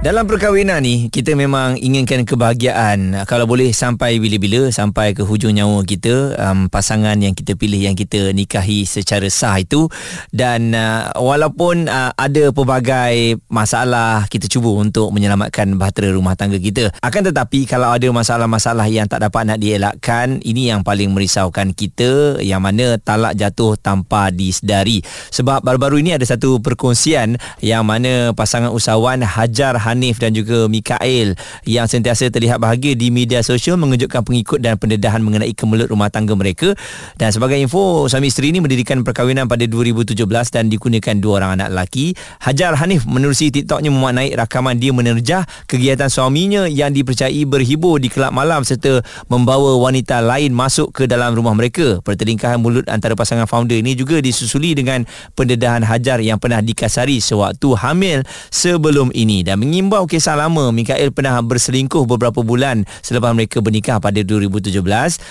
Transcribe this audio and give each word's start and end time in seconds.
Dalam 0.00 0.24
perkahwinan 0.24 0.80
ni 0.80 1.12
kita 1.12 1.36
memang 1.36 1.76
inginkan 1.76 2.24
kebahagiaan. 2.24 3.20
Kalau 3.28 3.44
boleh 3.44 3.68
sampai 3.68 4.16
bila-bila 4.16 4.72
sampai 4.72 5.12
ke 5.12 5.20
hujung 5.20 5.52
nyawa 5.52 5.84
kita 5.84 6.40
um, 6.40 6.72
pasangan 6.72 7.20
yang 7.20 7.36
kita 7.36 7.52
pilih 7.52 7.76
yang 7.76 7.92
kita 7.92 8.32
nikahi 8.32 8.88
secara 8.88 9.28
sah 9.28 9.60
itu. 9.60 9.92
Dan 10.32 10.72
uh, 10.72 11.12
walaupun 11.20 11.84
uh, 11.84 12.16
ada 12.16 12.48
pelbagai 12.48 13.44
masalah 13.52 14.24
kita 14.32 14.48
cuba 14.48 14.72
untuk 14.72 15.12
menyelamatkan 15.12 15.76
bahtera 15.76 16.16
rumah 16.16 16.32
tangga 16.32 16.56
kita. 16.56 16.88
Akan 17.04 17.20
tetapi 17.20 17.68
kalau 17.68 17.92
ada 17.92 18.08
masalah-masalah 18.08 18.88
yang 18.88 19.04
tak 19.04 19.20
dapat 19.20 19.52
nak 19.52 19.60
dielakkan 19.60 20.40
ini 20.40 20.72
yang 20.72 20.80
paling 20.80 21.12
merisaukan 21.12 21.76
kita 21.76 22.40
yang 22.40 22.64
mana 22.64 22.96
talak 22.96 23.36
jatuh 23.36 23.76
tanpa 23.76 24.32
disedari. 24.32 25.04
Sebab 25.28 25.60
baru-baru 25.60 26.00
ini 26.00 26.16
ada 26.16 26.24
satu 26.24 26.56
perkongsian 26.64 27.36
yang 27.60 27.84
mana 27.84 28.32
pasangan 28.32 28.72
usahawan 28.72 29.28
Hajar 29.28 29.89
Hanif 29.90 30.22
dan 30.22 30.30
juga 30.30 30.70
Mikael 30.70 31.34
yang 31.66 31.90
sentiasa 31.90 32.30
terlihat 32.30 32.62
bahagia 32.62 32.94
di 32.94 33.10
media 33.10 33.42
sosial 33.42 33.74
mengejutkan 33.74 34.22
pengikut 34.22 34.62
dan 34.62 34.78
pendedahan 34.78 35.18
mengenai 35.18 35.50
kemelut 35.50 35.90
rumah 35.90 36.06
tangga 36.06 36.38
mereka. 36.38 36.78
Dan 37.18 37.34
sebagai 37.34 37.58
info, 37.58 38.06
suami 38.06 38.30
isteri 38.30 38.54
ini 38.54 38.62
mendirikan 38.62 39.02
perkahwinan 39.02 39.50
pada 39.50 39.66
2017 39.66 40.14
dan 40.54 40.70
dikurniakan 40.70 41.18
dua 41.18 41.42
orang 41.42 41.58
anak 41.58 41.74
lelaki. 41.74 42.14
Hajar 42.38 42.78
Hanif 42.78 43.02
menerusi 43.10 43.50
TikToknya 43.50 43.90
memaknai 43.90 44.30
rakaman 44.38 44.78
dia 44.78 44.94
menerjah 44.94 45.42
kegiatan 45.66 46.06
suaminya 46.06 46.70
yang 46.70 46.94
dipercayai 46.94 47.42
berhibur 47.42 47.98
di 47.98 48.06
kelab 48.06 48.30
malam 48.30 48.62
serta 48.62 49.02
membawa 49.26 49.74
wanita 49.82 50.22
lain 50.22 50.54
masuk 50.54 50.94
ke 50.94 51.10
dalam 51.10 51.34
rumah 51.34 51.56
mereka. 51.58 51.98
Pertelingkahan 52.06 52.62
mulut 52.62 52.86
antara 52.86 53.18
pasangan 53.18 53.50
founder 53.50 53.82
ini 53.82 53.98
juga 53.98 54.22
disusuli 54.22 54.78
dengan 54.78 55.02
pendedahan 55.34 55.82
Hajar 55.82 56.22
yang 56.22 56.38
pernah 56.38 56.62
dikasari 56.62 57.18
sewaktu 57.18 57.74
hamil 57.74 58.22
sebelum 58.52 59.10
ini 59.16 59.42
dan 59.42 59.58
mengingat 59.58 59.79
mengimbau 59.80 60.04
kisah 60.04 60.36
lama 60.36 60.68
Mikael 60.76 61.08
pernah 61.08 61.40
berselingkuh 61.40 62.04
beberapa 62.04 62.44
bulan 62.44 62.84
selepas 63.00 63.32
mereka 63.32 63.64
bernikah 63.64 63.96
pada 63.96 64.20
2017 64.20 64.76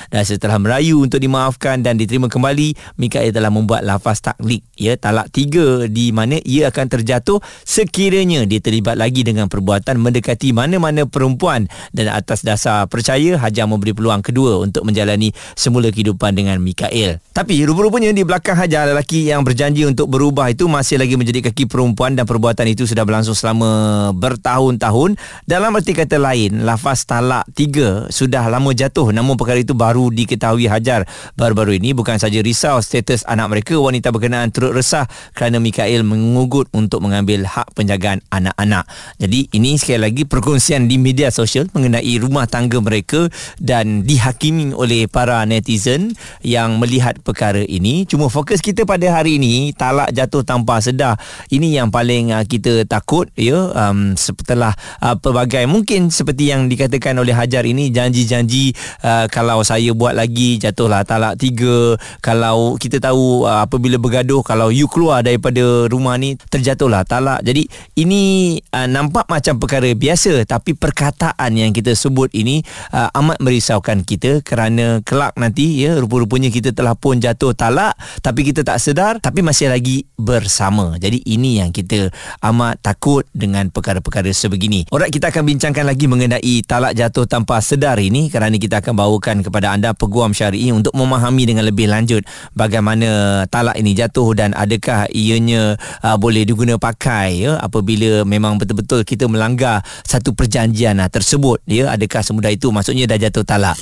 dan 0.09 0.25
setelah 0.25 0.57
merayu 0.57 1.05
untuk 1.05 1.21
dimaafkan 1.21 1.85
dan 1.85 2.01
diterima 2.01 2.25
kembali 2.25 2.73
Mikael 2.97 3.29
telah 3.29 3.53
membuat 3.53 3.85
lafaz 3.85 4.25
taklik. 4.25 4.65
Ya 4.73 4.97
talak 4.97 5.29
tiga 5.29 5.85
di 5.85 6.09
mana 6.09 6.41
ia 6.41 6.73
akan 6.73 6.89
terjatuh 6.89 7.37
sekiranya 7.61 8.49
dia 8.49 8.57
terlibat 8.57 8.97
lagi 8.97 9.21
dengan 9.21 9.45
perbuatan 9.45 10.01
mendekati 10.01 10.49
mana-mana 10.49 11.05
perempuan. 11.05 11.69
Dan 11.93 12.09
atas 12.09 12.41
dasar 12.41 12.89
percaya 12.89 13.37
Hajar 13.37 13.69
memberi 13.69 13.93
peluang 13.93 14.25
kedua 14.25 14.65
untuk 14.65 14.81
menjalani 14.81 15.29
semula 15.53 15.93
kehidupan 15.93 16.33
dengan 16.33 16.57
Mikael. 16.57 17.21
Tapi 17.37 17.61
rupa-rupanya 17.69 18.09
di 18.17 18.25
belakang 18.25 18.57
Hajar 18.57 18.89
lelaki 18.89 19.29
yang 19.29 19.45
berjanji 19.45 19.85
untuk 19.85 20.09
berubah 20.09 20.49
itu 20.49 20.65
masih 20.65 20.97
lagi 20.97 21.13
menjadi 21.13 21.53
kaki 21.53 21.69
perempuan 21.69 22.17
dan 22.17 22.25
perbuatan 22.25 22.65
itu 22.65 22.89
sudah 22.89 23.05
berlangsung 23.05 23.37
selama 23.37 24.09
ber 24.17 24.38
bertahun-tahun. 24.39 25.19
Dalam 25.43 25.75
erti 25.75 25.91
kata 25.91 26.15
lain 26.15 26.63
lafaz 26.63 27.03
talak 27.03 27.43
tiga 27.51 28.07
sudah 28.07 28.47
lama 28.47 28.71
jatuh. 28.71 29.11
Namun 29.11 29.35
perkara 29.35 29.59
itu 29.59 29.75
baru 29.75 30.07
diketahui 30.07 30.71
Hajar. 30.71 31.03
Baru-baru 31.35 31.75
ini 31.75 31.91
bukan 31.91 32.15
saja 32.15 32.39
risau 32.39 32.79
status 32.79 33.27
anak 33.27 33.51
mereka 33.51 33.75
wanita 33.75 34.15
berkenaan 34.15 34.55
turut 34.55 34.71
resah 34.71 35.03
kerana 35.35 35.59
Mikael 35.59 36.07
mengugut 36.07 36.71
untuk 36.71 37.03
mengambil 37.03 37.43
hak 37.43 37.75
penjagaan 37.75 38.23
anak-anak. 38.31 38.87
Jadi 39.19 39.51
ini 39.51 39.75
sekali 39.75 39.99
lagi 39.99 40.23
perkongsian 40.23 40.87
di 40.87 40.95
media 40.95 41.27
sosial 41.27 41.67
mengenai 41.75 42.15
rumah 42.23 42.47
tangga 42.47 42.79
mereka 42.79 43.27
dan 43.59 44.07
dihakimi 44.07 44.71
oleh 44.71 45.11
para 45.11 45.43
netizen 45.43 46.15
yang 46.39 46.79
melihat 46.79 47.19
perkara 47.19 47.65
ini. 47.67 48.07
Cuma 48.07 48.31
fokus 48.31 48.63
kita 48.63 48.87
pada 48.87 49.09
hari 49.11 49.35
ini 49.35 49.75
talak 49.75 50.15
jatuh 50.15 50.47
tanpa 50.47 50.79
sedar 50.79 51.19
ini 51.51 51.75
yang 51.75 51.89
paling 51.89 52.31
uh, 52.31 52.45
kita 52.45 52.85
takut 52.85 53.27
ya 53.33 53.73
um, 53.73 54.13
setelah 54.29 54.73
uh, 55.01 55.15
pelbagai. 55.17 55.65
Mungkin 55.69 56.09
seperti 56.11 56.51
yang 56.51 56.67
dikatakan 56.67 57.15
oleh 57.17 57.33
Hajar 57.33 57.63
ini 57.63 57.93
janji-janji 57.93 58.73
uh, 59.05 59.25
kalau 59.31 59.61
saya 59.61 59.93
buat 59.93 60.17
lagi 60.17 60.59
jatuhlah 60.59 61.05
talak 61.05 61.39
tiga. 61.39 61.95
Kalau 62.19 62.75
kita 62.75 62.99
tahu 62.99 63.45
uh, 63.45 63.63
apabila 63.63 63.95
bergaduh 63.95 64.43
kalau 64.43 64.73
you 64.73 64.89
keluar 64.91 65.23
daripada 65.23 65.87
rumah 65.87 66.19
ni 66.19 66.35
terjatuhlah 66.35 67.07
talak. 67.07 67.39
Jadi 67.45 67.69
ini 67.95 68.55
uh, 68.75 68.89
nampak 68.89 69.29
macam 69.31 69.55
perkara 69.61 69.87
biasa. 69.95 70.43
Tapi 70.43 70.75
perkataan 70.75 71.55
yang 71.55 71.71
kita 71.71 71.95
sebut 71.95 72.33
ini 72.35 72.59
uh, 72.91 73.07
amat 73.23 73.39
merisaukan 73.39 74.03
kita 74.03 74.43
kerana 74.43 74.99
kelak 75.05 75.37
nanti 75.39 75.79
ya 75.79 75.95
rupa-rupanya 75.95 76.51
kita 76.51 76.75
telah 76.75 76.97
pun 76.99 77.21
jatuh 77.21 77.55
talak 77.55 77.95
tapi 78.19 78.43
kita 78.43 78.67
tak 78.67 78.81
sedar 78.83 79.23
tapi 79.23 79.39
masih 79.39 79.71
lagi 79.71 80.03
bersama. 80.19 80.99
Jadi 80.99 81.23
ini 81.23 81.63
yang 81.63 81.71
kita 81.71 82.11
amat 82.43 82.83
takut 82.83 83.23
dengan 83.31 83.71
perkara-perkara 83.71 84.18
perkara 84.19 84.35
sebegini. 84.35 84.83
Alright, 84.91 85.11
kita 85.15 85.31
akan 85.31 85.43
bincangkan 85.47 85.85
lagi 85.87 86.05
mengenai 86.11 86.55
talak 86.67 86.93
jatuh 86.93 87.23
tanpa 87.25 87.63
sedar 87.63 87.95
ini 87.97 88.27
kerana 88.27 88.59
kita 88.59 88.83
akan 88.83 88.93
bawakan 88.99 89.35
kepada 89.41 89.71
anda 89.71 89.95
peguam 89.95 90.35
syar'i 90.35 90.75
untuk 90.75 90.91
memahami 90.91 91.47
dengan 91.47 91.63
lebih 91.63 91.87
lanjut 91.87 92.27
bagaimana 92.51 93.43
talak 93.47 93.79
ini 93.79 93.95
jatuh 93.95 94.35
dan 94.35 94.51
adakah 94.51 95.07
ianya 95.15 95.79
uh, 96.03 96.17
boleh 96.19 96.43
diguna 96.43 96.75
pakai 96.75 97.47
ya 97.47 97.55
apabila 97.63 98.27
memang 98.27 98.59
betul-betul 98.59 99.07
kita 99.07 99.31
melanggar 99.31 99.81
satu 100.03 100.35
perjanjian 100.35 100.99
uh, 100.99 101.07
tersebut 101.07 101.63
ya 101.63 101.95
adakah 101.95 102.19
semudah 102.19 102.51
itu 102.51 102.67
maksudnya 102.69 103.07
dah 103.07 103.17
jatuh 103.17 103.47
talak. 103.47 103.79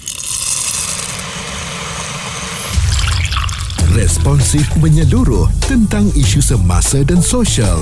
Responsif 3.97 4.69
menyeluruh 4.77 5.49
tentang 5.65 6.05
isu 6.13 6.37
semasa 6.37 7.01
dan 7.01 7.17
sosial. 7.17 7.81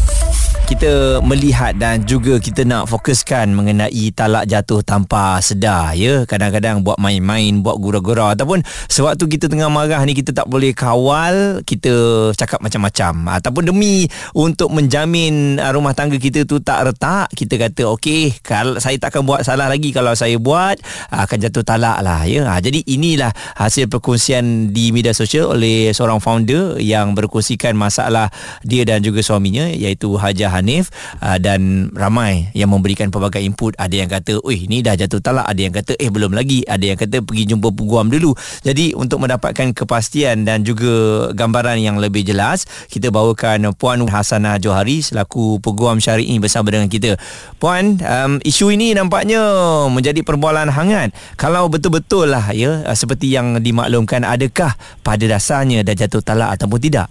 kita 0.71 1.19
melihat 1.19 1.75
dan 1.75 2.07
juga 2.07 2.39
kita 2.39 2.63
nak 2.63 2.87
fokuskan 2.87 3.51
mengenai 3.51 4.07
talak 4.15 4.47
jatuh 4.47 4.79
tanpa 4.79 5.43
sedar 5.43 5.91
ya. 5.99 6.23
Kadang-kadang 6.23 6.79
buat 6.79 6.95
main-main 6.95 7.59
buat 7.59 7.75
gurau-gurau 7.75 8.31
ataupun 8.31 8.63
sewaktu 8.87 9.35
kita 9.35 9.51
tengah 9.51 9.67
marah 9.67 9.99
ni 10.07 10.15
kita 10.15 10.31
tak 10.31 10.47
boleh 10.47 10.71
kawal 10.71 11.59
kita 11.67 11.91
cakap 12.39 12.63
macam-macam. 12.63 13.35
Ataupun 13.35 13.67
demi 13.67 14.07
untuk 14.31 14.71
menjamin 14.71 15.59
uh, 15.59 15.75
rumah 15.75 15.91
tangga 15.91 16.15
kita 16.15 16.47
tu 16.47 16.63
tak 16.63 16.87
retak 16.87 17.27
kita 17.35 17.59
kata 17.59 17.91
okey 17.99 18.39
kalau 18.39 18.79
saya 18.79 18.95
takkan 18.95 19.27
buat 19.27 19.43
salah 19.43 19.67
lagi 19.67 19.91
kalau 19.91 20.15
saya 20.15 20.39
buat 20.39 20.79
akan 21.11 21.51
jatuh 21.51 21.67
talak 21.67 21.99
lah 21.99 22.23
ya. 22.23 22.47
Ha, 22.47 22.63
jadi 22.63 22.79
inilah 22.87 23.35
hasil 23.59 23.91
perkongsian 23.91 24.71
di 24.71 24.95
media 24.95 25.11
sosial 25.11 25.51
oleh 25.51 25.91
seorang 25.91 26.23
founder 26.23 26.79
yang 26.79 27.11
berkongsikan 27.11 27.75
masalah 27.75 28.31
dia 28.63 28.87
dan 28.87 29.03
juga 29.03 29.19
suaminya 29.19 29.67
iaitu 29.67 30.15
Hajah 30.15 30.60
Hanif 30.61 30.93
uh, 31.19 31.41
dan 31.41 31.89
ramai 31.91 32.53
yang 32.53 32.69
memberikan 32.69 33.09
pelbagai 33.09 33.41
input. 33.41 33.73
Ada 33.81 33.95
yang 34.05 34.09
kata 34.09 34.39
oi 34.45 34.69
ni 34.69 34.85
dah 34.85 34.93
jatuh 34.93 35.19
talak. 35.19 35.49
Ada 35.49 35.61
yang 35.67 35.73
kata 35.73 35.97
eh 35.97 36.07
belum 36.13 36.37
lagi. 36.37 36.61
Ada 36.63 36.93
yang 36.93 36.99
kata 37.01 37.25
pergi 37.25 37.43
jumpa 37.49 37.73
peguam 37.73 38.07
dulu. 38.13 38.37
Jadi 38.61 38.93
untuk 38.93 39.25
mendapatkan 39.25 39.73
kepastian 39.73 40.45
dan 40.45 40.61
juga 40.61 41.27
gambaran 41.33 41.81
yang 41.81 41.97
lebih 41.97 42.21
jelas 42.21 42.69
kita 42.87 43.09
bawakan 43.09 43.73
Puan 43.75 44.05
Hasanah 44.05 44.61
Johari 44.61 45.01
selaku 45.01 45.57
peguam 45.59 45.97
syari'i 45.97 46.37
bersama 46.37 46.69
dengan 46.69 46.87
kita. 46.87 47.17
Puan 47.57 47.97
um, 47.97 48.37
isu 48.45 48.69
ini 48.71 48.93
nampaknya 48.93 49.41
menjadi 49.89 50.21
perbualan 50.21 50.69
hangat. 50.69 51.11
Kalau 51.35 51.65
betul-betul 51.67 52.29
lah 52.29 52.53
ya 52.53 52.85
seperti 52.93 53.33
yang 53.33 53.57
dimaklumkan 53.59 54.21
adakah 54.21 54.77
pada 55.01 55.25
dasarnya 55.25 55.81
dah 55.81 55.95
jatuh 55.97 56.21
talak 56.21 56.53
ataupun 56.53 56.77
tidak 56.77 57.09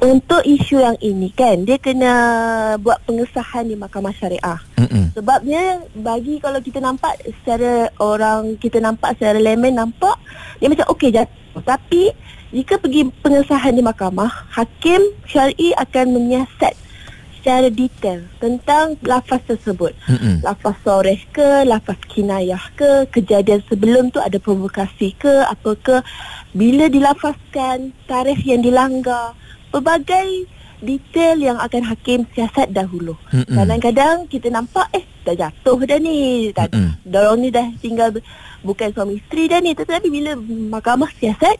untuk 0.00 0.40
isu 0.48 0.80
yang 0.80 0.96
ini 1.04 1.28
kan 1.36 1.60
dia 1.68 1.76
kena 1.76 2.14
buat 2.80 3.04
pengesahan 3.04 3.68
di 3.68 3.76
mahkamah 3.76 4.16
syariah. 4.16 4.60
Mm-mm. 4.80 5.12
Sebabnya 5.12 5.84
bagi 5.92 6.40
kalau 6.40 6.56
kita 6.64 6.80
nampak 6.80 7.20
secara 7.20 7.92
orang 8.00 8.56
kita 8.56 8.80
nampak 8.80 9.12
secara 9.20 9.36
layman 9.36 9.76
nampak 9.76 10.16
dia 10.56 10.72
macam 10.72 10.88
okey 10.96 11.12
jatuh. 11.12 11.60
Tapi 11.60 12.16
jika 12.50 12.80
pergi 12.80 13.12
pengesahan 13.20 13.76
di 13.76 13.82
mahkamah, 13.84 14.50
hakim 14.56 15.04
syar'i 15.28 15.76
akan 15.76 16.16
menyiasat 16.16 16.74
secara 17.40 17.72
detail 17.72 18.24
tentang 18.36 19.00
lafaz 19.04 19.40
tersebut. 19.48 19.96
Mm-mm. 20.08 20.44
Lafaz 20.44 20.76
soreh 20.84 21.20
ke, 21.32 21.64
lafaz 21.64 21.96
kinayah 22.08 22.60
ke, 22.76 23.08
kejadian 23.08 23.64
sebelum 23.64 24.12
tu 24.12 24.20
ada 24.20 24.36
provokasi 24.36 25.16
ke, 25.16 25.44
apa 25.48 25.72
ke, 25.80 25.96
bila 26.52 26.88
dilafazkan, 26.92 27.96
tarikh 28.04 28.44
yang 28.44 28.60
dilanggar 28.60 29.32
pelbagai 29.70 30.46
detail 30.80 31.36
yang 31.38 31.58
akan 31.60 31.82
hakim 31.84 32.24
siasat 32.32 32.72
dahulu. 32.72 33.14
Mm-mm. 33.30 33.52
Kadang-kadang 33.52 34.26
kita 34.26 34.48
nampak 34.48 34.88
eh 34.96 35.04
dah 35.22 35.36
jatuh 35.36 35.78
dah 35.84 36.00
ni. 36.00 36.50
Dah, 36.56 36.66
dorong 37.04 37.44
ni 37.44 37.48
dah 37.52 37.68
tinggal 37.78 38.16
bukan 38.64 38.88
suami 38.92 39.20
isteri 39.20 39.46
dah 39.48 39.60
ni. 39.60 39.76
Tetapi 39.76 40.08
bila 40.08 40.34
mahkamah 40.76 41.12
siasat 41.20 41.56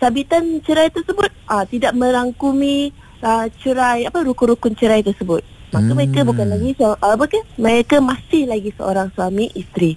sabitan 0.00 0.58
cerai 0.66 0.90
tersebut 0.90 1.30
ah 1.46 1.62
tidak 1.62 1.94
merangkumi 1.94 2.90
uh, 3.22 3.46
cerai 3.62 4.08
apa 4.08 4.18
rukun-rukun 4.24 4.74
cerai 4.74 5.04
tersebut. 5.04 5.44
Maka 5.72 5.88
hmm. 5.88 5.96
mereka 5.96 6.20
bukan 6.24 6.46
lagi 6.52 6.76
so, 6.76 6.92
apa 7.00 7.24
ke? 7.24 7.40
Mereka 7.56 7.96
masih 8.04 8.44
lagi 8.44 8.76
seorang 8.76 9.08
suami 9.16 9.48
isteri. 9.56 9.96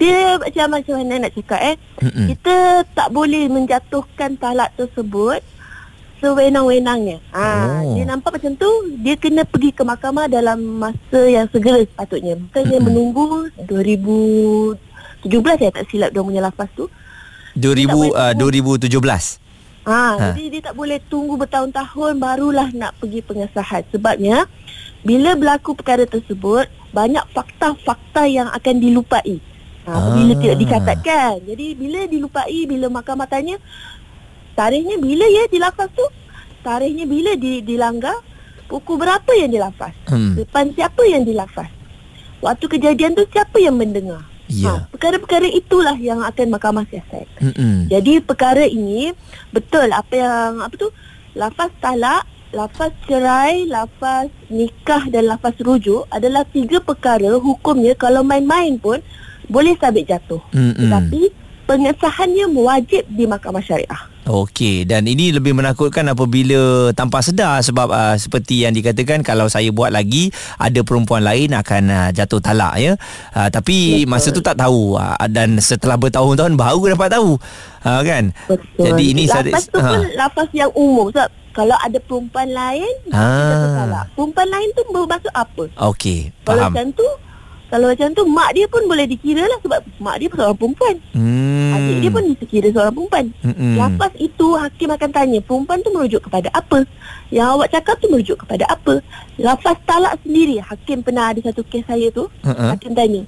Dia 0.00 0.40
macam 0.40 0.80
macam 0.80 0.96
mana 0.96 1.28
nak 1.28 1.32
cakap 1.36 1.60
eh? 1.60 1.76
Mm-mm. 2.00 2.26
Kita 2.32 2.84
tak 2.96 3.08
boleh 3.12 3.52
menjatuhkan 3.52 4.40
talak 4.40 4.72
tersebut 4.76 5.44
sewenang-wenangnya. 6.20 7.18
Ha, 7.32 7.82
oh. 7.82 7.96
dia 7.96 8.04
nampak 8.04 8.38
macam 8.38 8.52
tu, 8.54 8.70
dia 9.00 9.16
kena 9.16 9.42
pergi 9.48 9.72
ke 9.72 9.82
mahkamah 9.82 10.28
dalam 10.28 10.60
masa 10.78 11.20
yang 11.26 11.48
segera 11.48 11.82
sepatutnya. 11.82 12.36
Bukan 12.36 12.62
dia 12.68 12.78
menunggu 12.78 13.48
2017 13.64 15.64
ya 15.64 15.70
tak 15.72 15.84
silap 15.88 16.12
dia 16.12 16.22
punya 16.22 16.44
lafaz 16.44 16.68
tu. 16.76 16.86
2000 17.56 18.14
uh, 18.14 18.32
2017. 18.36 19.40
Ha, 19.80 19.96
ha, 19.96 20.36
jadi 20.36 20.42
dia 20.52 20.60
tak 20.70 20.76
boleh 20.76 21.00
tunggu 21.08 21.40
bertahun-tahun 21.40 22.20
barulah 22.20 22.68
nak 22.76 23.00
pergi 23.00 23.24
pengesahan. 23.24 23.82
Sebabnya 23.88 24.44
bila 25.00 25.32
berlaku 25.32 25.72
perkara 25.72 26.04
tersebut, 26.04 26.68
banyak 26.92 27.24
fakta-fakta 27.32 28.28
yang 28.28 28.52
akan 28.52 28.76
dilupai. 28.76 29.40
Ha, 29.88 29.92
ah. 29.96 30.12
bila 30.12 30.36
tidak 30.36 30.56
dikatatkan. 30.60 31.40
Jadi 31.48 31.72
bila 31.72 32.04
dilupai, 32.04 32.68
bila 32.68 32.92
mahkamah 32.92 33.24
tanya, 33.24 33.56
Tarikhnya 34.54 34.96
bila 35.00 35.26
ya 35.26 35.44
dilafaz 35.48 35.88
tu? 35.92 36.06
Tarikhnya 36.60 37.06
bila 37.08 37.32
di, 37.36 37.64
dilanggar? 37.64 38.16
Pukul 38.70 39.02
berapa 39.02 39.30
yang 39.34 39.50
dilafaz? 39.50 39.90
Hmm. 40.06 40.38
Depan 40.38 40.70
siapa 40.76 41.02
yang 41.06 41.26
dilafaz? 41.26 41.70
Waktu 42.40 42.64
kejadian 42.70 43.12
tu 43.18 43.26
siapa 43.28 43.58
yang 43.60 43.76
mendengar? 43.76 44.24
Yeah. 44.50 44.82
Ha, 44.82 44.90
perkara-perkara 44.90 45.46
itulah 45.46 45.94
yang 45.94 46.26
akan 46.26 46.46
mahkamah 46.50 46.82
siasat. 46.90 47.22
Mm-mm. 47.38 47.86
Jadi 47.86 48.18
perkara 48.18 48.66
ini 48.66 49.14
betul 49.54 49.86
apa 49.94 50.14
yang 50.18 50.58
apa 50.58 50.74
tu? 50.74 50.90
Lafaz 51.38 51.70
talak, 51.78 52.26
lafaz 52.50 52.90
cerai, 53.06 53.70
lafaz 53.70 54.26
nikah 54.50 55.06
dan 55.06 55.30
lafaz 55.30 55.54
rujuk 55.62 56.02
adalah 56.10 56.42
tiga 56.50 56.82
perkara 56.82 57.38
hukumnya 57.38 57.94
kalau 57.94 58.26
main-main 58.26 58.74
pun 58.74 58.98
boleh 59.46 59.78
sabit 59.78 60.10
jatuh. 60.10 60.42
Mm-mm. 60.50 60.82
Tetapi 60.82 61.22
pengesahannya 61.70 62.50
wajib 62.50 63.06
di 63.06 63.30
mahkamah 63.30 63.62
syariah. 63.62 64.02
Okey 64.26 64.86
dan 64.86 65.06
ini 65.06 65.34
lebih 65.34 65.54
menakutkan 65.54 66.06
apabila 66.10 66.90
tanpa 66.94 67.22
sedar 67.22 67.62
sebab 67.62 67.88
uh, 67.90 68.14
seperti 68.14 68.62
yang 68.62 68.74
dikatakan 68.74 69.26
kalau 69.26 69.50
saya 69.50 69.74
buat 69.74 69.90
lagi 69.90 70.30
ada 70.58 70.82
perempuan 70.86 71.22
lain 71.22 71.50
akan 71.54 71.82
uh, 71.90 72.08
jatuh 72.10 72.42
talak 72.42 72.74
ya. 72.78 72.92
Uh, 73.34 73.48
tapi 73.50 74.02
Betul. 74.02 74.10
masa 74.10 74.28
tu 74.34 74.42
tak 74.42 74.58
tahu 74.58 74.98
uh, 74.98 75.18
dan 75.30 75.62
setelah 75.62 75.94
bertahun-tahun 75.94 76.58
baru 76.58 76.94
dapat 76.98 77.08
tahu. 77.14 77.38
Uh, 77.86 78.00
kan? 78.02 78.24
Betul. 78.50 78.84
Jadi 78.90 79.04
ini 79.14 79.24
lapas 79.30 79.64
tu 79.70 79.78
pun 79.78 79.98
uh. 79.98 80.10
lapas 80.18 80.48
yang 80.50 80.70
umum 80.74 81.06
sebab 81.14 81.30
kalau 81.50 81.76
ada 81.82 81.98
perempuan 81.98 82.48
lain 82.50 82.94
ah. 83.10 83.50
jatuh 83.50 83.70
talak. 83.78 84.04
Perempuan 84.14 84.48
lain 84.50 84.68
tu 84.74 84.82
bermaksud 84.90 85.32
apa? 85.34 85.64
Okey, 85.90 86.34
faham. 86.42 86.46
Kalau 86.46 86.62
macam 86.70 86.86
tu 86.94 87.08
kalau 87.70 87.86
macam 87.86 88.10
tu 88.10 88.26
mak 88.26 88.50
dia 88.50 88.66
pun 88.66 88.82
boleh 88.90 89.06
dikira 89.06 89.46
lah 89.46 89.58
sebab 89.62 89.78
mak 90.02 90.18
dia 90.18 90.26
seorang 90.34 90.58
perempuan. 90.58 90.96
Hmm. 91.14 91.70
Adik 91.78 91.96
dia 92.02 92.10
pun 92.10 92.22
dikira 92.34 92.68
seorang 92.74 92.94
perempuan. 92.98 93.24
Hmm. 93.46 93.74
Lepas 93.78 94.12
itu 94.18 94.46
hakim 94.58 94.90
akan 94.90 95.10
tanya 95.14 95.38
perempuan 95.38 95.78
tu 95.86 95.90
merujuk 95.94 96.26
kepada 96.26 96.50
apa? 96.50 96.82
Yang 97.30 97.46
awak 97.54 97.68
cakap 97.70 97.94
tu 98.02 98.10
merujuk 98.10 98.42
kepada 98.42 98.66
apa? 98.66 98.98
Lepas 99.38 99.76
talak 99.86 100.18
sendiri 100.26 100.58
hakim 100.58 100.98
pernah 101.06 101.30
ada 101.30 101.40
satu 101.46 101.62
kes 101.62 101.86
saya 101.86 102.10
tu 102.10 102.26
uh-huh. 102.26 102.74
hakim 102.74 102.90
tanya. 102.90 103.22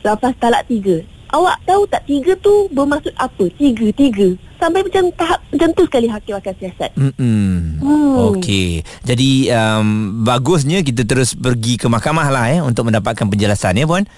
Lepas 0.00 0.32
talak 0.40 0.64
tiga. 0.64 1.04
Awak 1.28 1.56
tahu 1.68 1.82
tak 1.92 2.02
tiga 2.08 2.32
tu 2.40 2.72
bermaksud 2.72 3.12
apa? 3.20 3.44
Tiga, 3.60 3.92
tiga 3.92 4.40
sampai 4.64 4.80
macam 4.80 5.04
tahap 5.12 5.40
macam 5.52 5.68
tu 5.76 5.82
sekali 5.84 6.06
hakim 6.08 6.34
akan 6.40 6.54
siasat. 6.56 6.90
Hmm. 6.96 7.84
Okey. 8.32 8.80
Jadi 9.04 9.52
um, 9.52 10.20
bagusnya 10.24 10.80
kita 10.80 11.04
terus 11.04 11.36
pergi 11.36 11.76
ke 11.76 11.84
mahkamah 11.84 12.32
lah 12.32 12.48
eh 12.48 12.64
untuk 12.64 12.88
mendapatkan 12.88 13.28
penjelasan 13.28 13.76
ya 13.76 13.84
puan. 13.84 14.08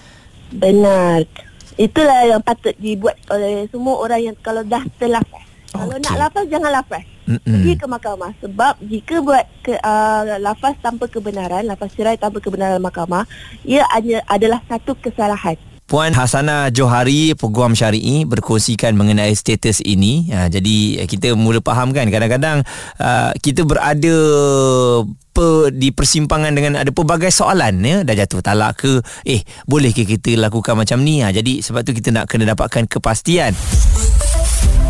Benar. 0.55 1.27
Itulah 1.75 2.23
yang 2.23 2.39
patut 2.39 2.71
dibuat 2.79 3.19
oleh 3.27 3.67
semua 3.67 3.99
orang 3.99 4.31
yang 4.31 4.35
kalau 4.39 4.63
dah 4.63 4.81
terlafaz. 4.95 5.43
Okay. 5.67 5.83
Kalau 5.83 5.97
nak 5.99 6.15
lafaz 6.15 6.45
jangan 6.47 6.71
lafaz. 6.71 7.03
Mm-mm. 7.27 7.43
Pergi 7.43 7.73
ke 7.75 7.85
mahkamah 7.91 8.31
sebab 8.39 8.73
jika 8.87 9.19
buat 9.19 9.43
ke, 9.59 9.75
uh, 9.75 10.39
lafaz 10.39 10.79
tanpa 10.79 11.11
kebenaran, 11.11 11.67
lafaz 11.67 11.91
cerai 11.91 12.15
tanpa 12.15 12.39
kebenaran 12.39 12.79
mahkamah, 12.79 13.27
ia 13.67 13.83
adalah 14.31 14.63
satu 14.71 14.95
kesalahan. 14.95 15.59
Puan 15.87 16.11
Hasana 16.11 16.67
Johari 16.67 17.31
Peguam 17.31 17.71
Syari'i 17.71 18.27
berkongsikan 18.27 18.91
mengenai 18.99 19.31
status 19.31 19.79
ini. 19.87 20.27
Ha, 20.35 20.51
jadi 20.51 21.07
kita 21.07 21.31
mula 21.31 21.63
faham 21.63 21.95
kan 21.95 22.11
kadang-kadang 22.11 22.67
uh, 22.99 23.31
kita 23.39 23.63
berada 23.63 24.17
di 25.71 25.93
persimpangan 25.95 26.51
dengan 26.51 26.83
ada 26.83 26.91
pelbagai 26.91 27.31
soalan 27.31 27.79
ya. 27.87 28.03
Dah 28.03 28.19
jatuh 28.19 28.43
talak 28.43 28.83
ke? 28.83 28.99
Eh 29.23 29.47
boleh 29.63 29.95
ke 29.95 30.03
kita 30.03 30.35
lakukan 30.35 30.75
macam 30.75 31.07
ni? 31.07 31.23
Ha, 31.23 31.31
jadi 31.31 31.63
sebab 31.63 31.87
tu 31.87 31.95
kita 31.95 32.11
nak 32.11 32.27
kena 32.27 32.51
dapatkan 32.51 32.83
kepastian 32.91 33.55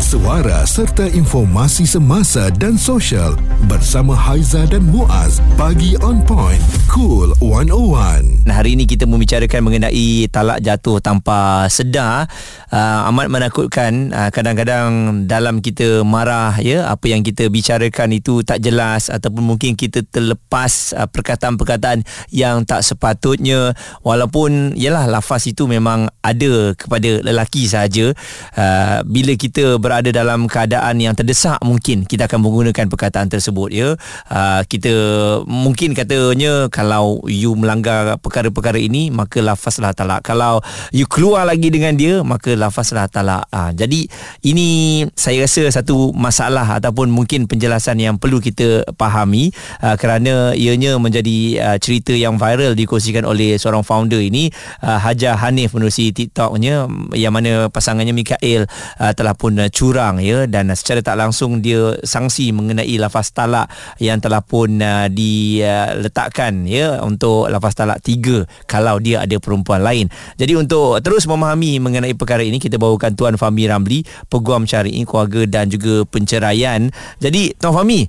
suara 0.08 0.64
serta 0.64 1.04
informasi 1.04 1.84
semasa 1.84 2.48
dan 2.56 2.80
sosial 2.80 3.36
bersama 3.68 4.16
Haiza 4.16 4.64
dan 4.64 4.88
Muaz 4.88 5.36
bagi 5.60 6.00
on 6.00 6.24
point 6.24 6.64
cool 6.88 7.36
101 7.44 8.48
nah, 8.48 8.56
hari 8.56 8.72
ini 8.72 8.88
kita 8.88 9.04
membicarakan 9.04 9.60
mengenai 9.60 10.24
talak 10.32 10.64
jatuh 10.64 11.04
tanpa 11.04 11.68
sedar. 11.68 12.24
Uh, 12.72 13.08
amat 13.12 13.28
menakutkan 13.28 14.08
uh, 14.08 14.32
kadang-kadang 14.32 15.22
dalam 15.28 15.60
kita 15.60 16.00
marah 16.08 16.56
ya 16.56 16.88
apa 16.88 17.12
yang 17.12 17.20
kita 17.20 17.52
bicarakan 17.52 18.16
itu 18.16 18.40
tak 18.40 18.64
jelas 18.64 19.12
ataupun 19.12 19.44
mungkin 19.44 19.76
kita 19.76 20.00
terlepas 20.08 20.96
uh, 20.96 21.04
perkataan-perkataan 21.04 22.08
yang 22.32 22.64
tak 22.64 22.80
sepatutnya. 22.80 23.76
Walaupun 24.00 24.72
yalah 24.80 25.04
lafaz 25.04 25.44
itu 25.52 25.68
memang 25.68 26.08
ada 26.24 26.72
kepada 26.72 27.20
lelaki 27.20 27.68
saja. 27.68 28.16
Uh, 28.56 29.04
bila 29.04 29.36
kita 29.36 29.76
berada 29.76 29.97
berada 29.98 30.14
dalam 30.14 30.46
keadaan 30.46 31.02
yang 31.02 31.18
terdesak 31.18 31.58
mungkin 31.66 32.06
kita 32.06 32.30
akan 32.30 32.38
menggunakan 32.38 32.86
perkataan 32.86 33.26
tersebut 33.26 33.74
ya. 33.74 33.98
Uh, 34.30 34.62
kita 34.70 34.94
mungkin 35.42 35.90
katanya 35.90 36.70
kalau 36.70 37.18
you 37.26 37.58
melanggar 37.58 38.14
perkara-perkara 38.22 38.78
ini 38.78 39.10
maka 39.10 39.42
lafazlah 39.42 39.90
talak. 39.90 40.22
Kalau 40.22 40.62
you 40.94 41.10
keluar 41.10 41.42
lagi 41.42 41.66
dengan 41.74 41.98
dia 41.98 42.22
maka 42.22 42.54
lafazlah 42.54 43.10
talak. 43.10 43.50
Uh, 43.50 43.74
jadi 43.74 44.06
ini 44.46 45.02
saya 45.18 45.42
rasa 45.42 45.66
satu 45.82 46.14
masalah 46.14 46.78
ataupun 46.78 47.10
mungkin 47.10 47.50
penjelasan 47.50 47.98
yang 47.98 48.22
perlu 48.22 48.38
kita 48.38 48.86
fahami 48.94 49.50
uh, 49.82 49.98
kerana 49.98 50.54
ianya 50.54 50.94
menjadi 51.02 51.38
uh, 51.58 51.78
cerita 51.82 52.14
yang 52.14 52.38
viral 52.38 52.78
dikongsikan 52.78 53.26
oleh 53.26 53.58
seorang 53.58 53.82
founder 53.82 54.22
ini 54.22 54.54
uh, 54.86 55.02
Haja 55.02 55.34
Hanif 55.34 55.74
menerusi 55.74 56.14
TikToknya 56.14 56.86
yang 57.18 57.34
mana 57.34 57.66
pasangannya 57.66 58.14
Mikael 58.14 58.70
uh, 59.02 59.10
telah 59.10 59.34
pun 59.34 59.58
uh, 59.58 59.66
curang 59.88 60.20
ya 60.20 60.44
dan 60.44 60.68
secara 60.76 61.00
tak 61.00 61.16
langsung 61.16 61.64
dia 61.64 61.96
sanksi 62.04 62.52
mengenai 62.52 62.92
lafaz 63.00 63.32
talak 63.32 63.72
yang 63.96 64.20
telah 64.20 64.44
pun 64.44 64.76
uh, 64.84 65.08
diletakkan 65.08 66.68
ya 66.68 67.00
untuk 67.00 67.48
lafaz 67.48 67.72
talak 67.72 68.04
tiga 68.04 68.44
kalau 68.68 69.00
dia 69.00 69.24
ada 69.24 69.40
perempuan 69.40 69.80
lain. 69.80 70.12
Jadi 70.36 70.60
untuk 70.60 71.00
terus 71.00 71.24
memahami 71.24 71.80
mengenai 71.80 72.12
perkara 72.12 72.44
ini 72.44 72.60
kita 72.60 72.76
bawakan 72.76 73.16
Tuan 73.16 73.40
Fahmi 73.40 73.64
Ramli, 73.64 74.04
peguam 74.28 74.68
syar'i 74.68 75.00
keluarga 75.08 75.48
dan 75.48 75.72
juga 75.72 76.04
penceraian. 76.04 76.92
Jadi 77.16 77.56
Tuan 77.56 77.72
Fahmi, 77.72 78.04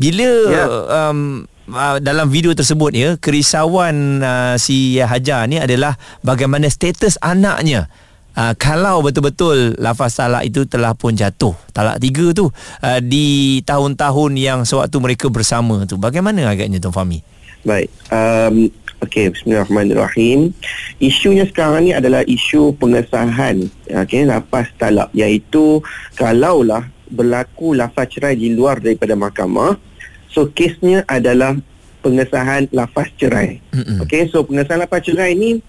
bila 0.00 0.32
ya. 0.48 0.64
um, 1.12 1.44
Uh, 1.68 2.00
dalam 2.00 2.32
video 2.32 2.56
tersebut 2.56 2.96
ya 2.96 3.20
kerisauan 3.20 4.24
uh, 4.24 4.56
si 4.56 4.96
Hajar 5.04 5.44
ni 5.44 5.60
adalah 5.60 6.00
bagaimana 6.24 6.64
status 6.64 7.20
anaknya 7.20 7.92
uh, 8.38 8.54
kalau 8.54 9.02
betul-betul 9.02 9.74
lafaz 9.82 10.14
talak 10.14 10.46
itu 10.46 10.62
telah 10.70 10.94
pun 10.94 11.18
jatuh 11.18 11.58
talak 11.74 11.98
tiga 11.98 12.30
tu 12.30 12.46
uh, 12.46 13.00
di 13.02 13.58
tahun-tahun 13.66 14.32
yang 14.38 14.62
sewaktu 14.62 14.96
mereka 15.02 15.26
bersama 15.26 15.82
tu 15.90 15.98
bagaimana 15.98 16.46
agaknya 16.46 16.78
Tuan 16.78 16.94
Fahmi 16.94 17.18
baik 17.66 17.90
um, 18.14 18.70
Okey, 18.98 19.30
bismillahirrahmanirrahim. 19.30 20.50
Isunya 20.98 21.46
sekarang 21.46 21.86
ni 21.86 21.94
adalah 21.94 22.26
isu 22.26 22.74
pengesahan 22.82 23.70
okey 23.86 24.26
lafaz 24.26 24.74
talak 24.74 25.14
iaitu 25.14 25.78
kalaulah 26.18 26.82
berlaku 27.06 27.78
lafaz 27.78 28.10
cerai 28.10 28.34
di 28.34 28.50
luar 28.50 28.82
daripada 28.82 29.14
mahkamah, 29.14 29.78
so 30.26 30.50
kesnya 30.50 31.06
adalah 31.06 31.54
pengesahan 32.02 32.66
lafaz 32.74 33.06
cerai. 33.14 33.62
Mm-hmm. 33.70 34.02
Okey, 34.02 34.22
so 34.34 34.42
pengesahan 34.42 34.82
lafaz 34.82 35.06
cerai 35.06 35.38
ni 35.38 35.62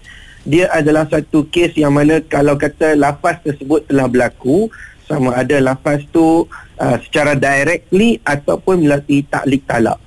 dia 0.44 0.72
adalah 0.72 1.04
satu 1.04 1.44
kes 1.48 1.76
yang 1.76 1.92
mana 1.92 2.24
kalau 2.24 2.56
kata 2.56 2.96
lafaz 2.96 3.40
tersebut 3.44 3.84
telah 3.84 4.08
berlaku 4.08 4.72
sama 5.04 5.34
ada 5.34 5.58
lafaz 5.58 6.06
tu 6.14 6.46
uh, 6.78 6.96
secara 7.02 7.34
directly 7.34 8.22
ataupun 8.22 8.86
melalui 8.86 9.26
taklik 9.26 9.66
talak. 9.66 9.98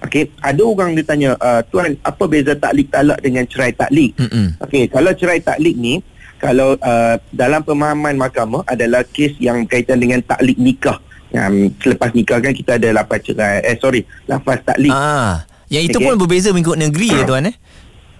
Okey, 0.00 0.32
ada 0.40 0.62
orang 0.64 0.96
dia 0.96 1.04
tanya, 1.04 1.30
uh, 1.36 1.60
tuan, 1.68 1.92
apa 2.00 2.24
beza 2.24 2.56
taklik 2.56 2.88
talak 2.88 3.20
dengan 3.20 3.44
cerai 3.44 3.72
taklik? 3.76 4.16
Okey, 4.64 4.88
kalau 4.88 5.12
cerai 5.12 5.44
taklik 5.44 5.76
ni 5.76 6.00
kalau 6.40 6.72
uh, 6.80 7.20
dalam 7.28 7.60
pemahaman 7.60 8.16
mahkamah 8.16 8.64
adalah 8.64 9.04
kes 9.04 9.36
yang 9.36 9.68
berkaitan 9.68 10.00
dengan 10.00 10.24
taklik 10.24 10.56
nikah. 10.56 10.96
Yang 11.30 11.76
selepas 11.84 12.10
nikah 12.16 12.40
kan 12.40 12.52
kita 12.56 12.80
ada 12.80 12.88
lafaz 12.96 13.20
cerai. 13.28 13.60
Eh 13.60 13.76
sorry, 13.76 14.08
lafaz 14.24 14.64
taklik. 14.64 14.92
Ah. 14.92 15.44
Yang 15.70 15.94
itu 15.94 15.98
okay. 16.02 16.06
pun 16.10 16.14
berbeza 16.18 16.48
mengikut 16.50 16.74
negeri 16.74 17.08
ya 17.14 17.22
tuan 17.22 17.46
eh? 17.46 17.54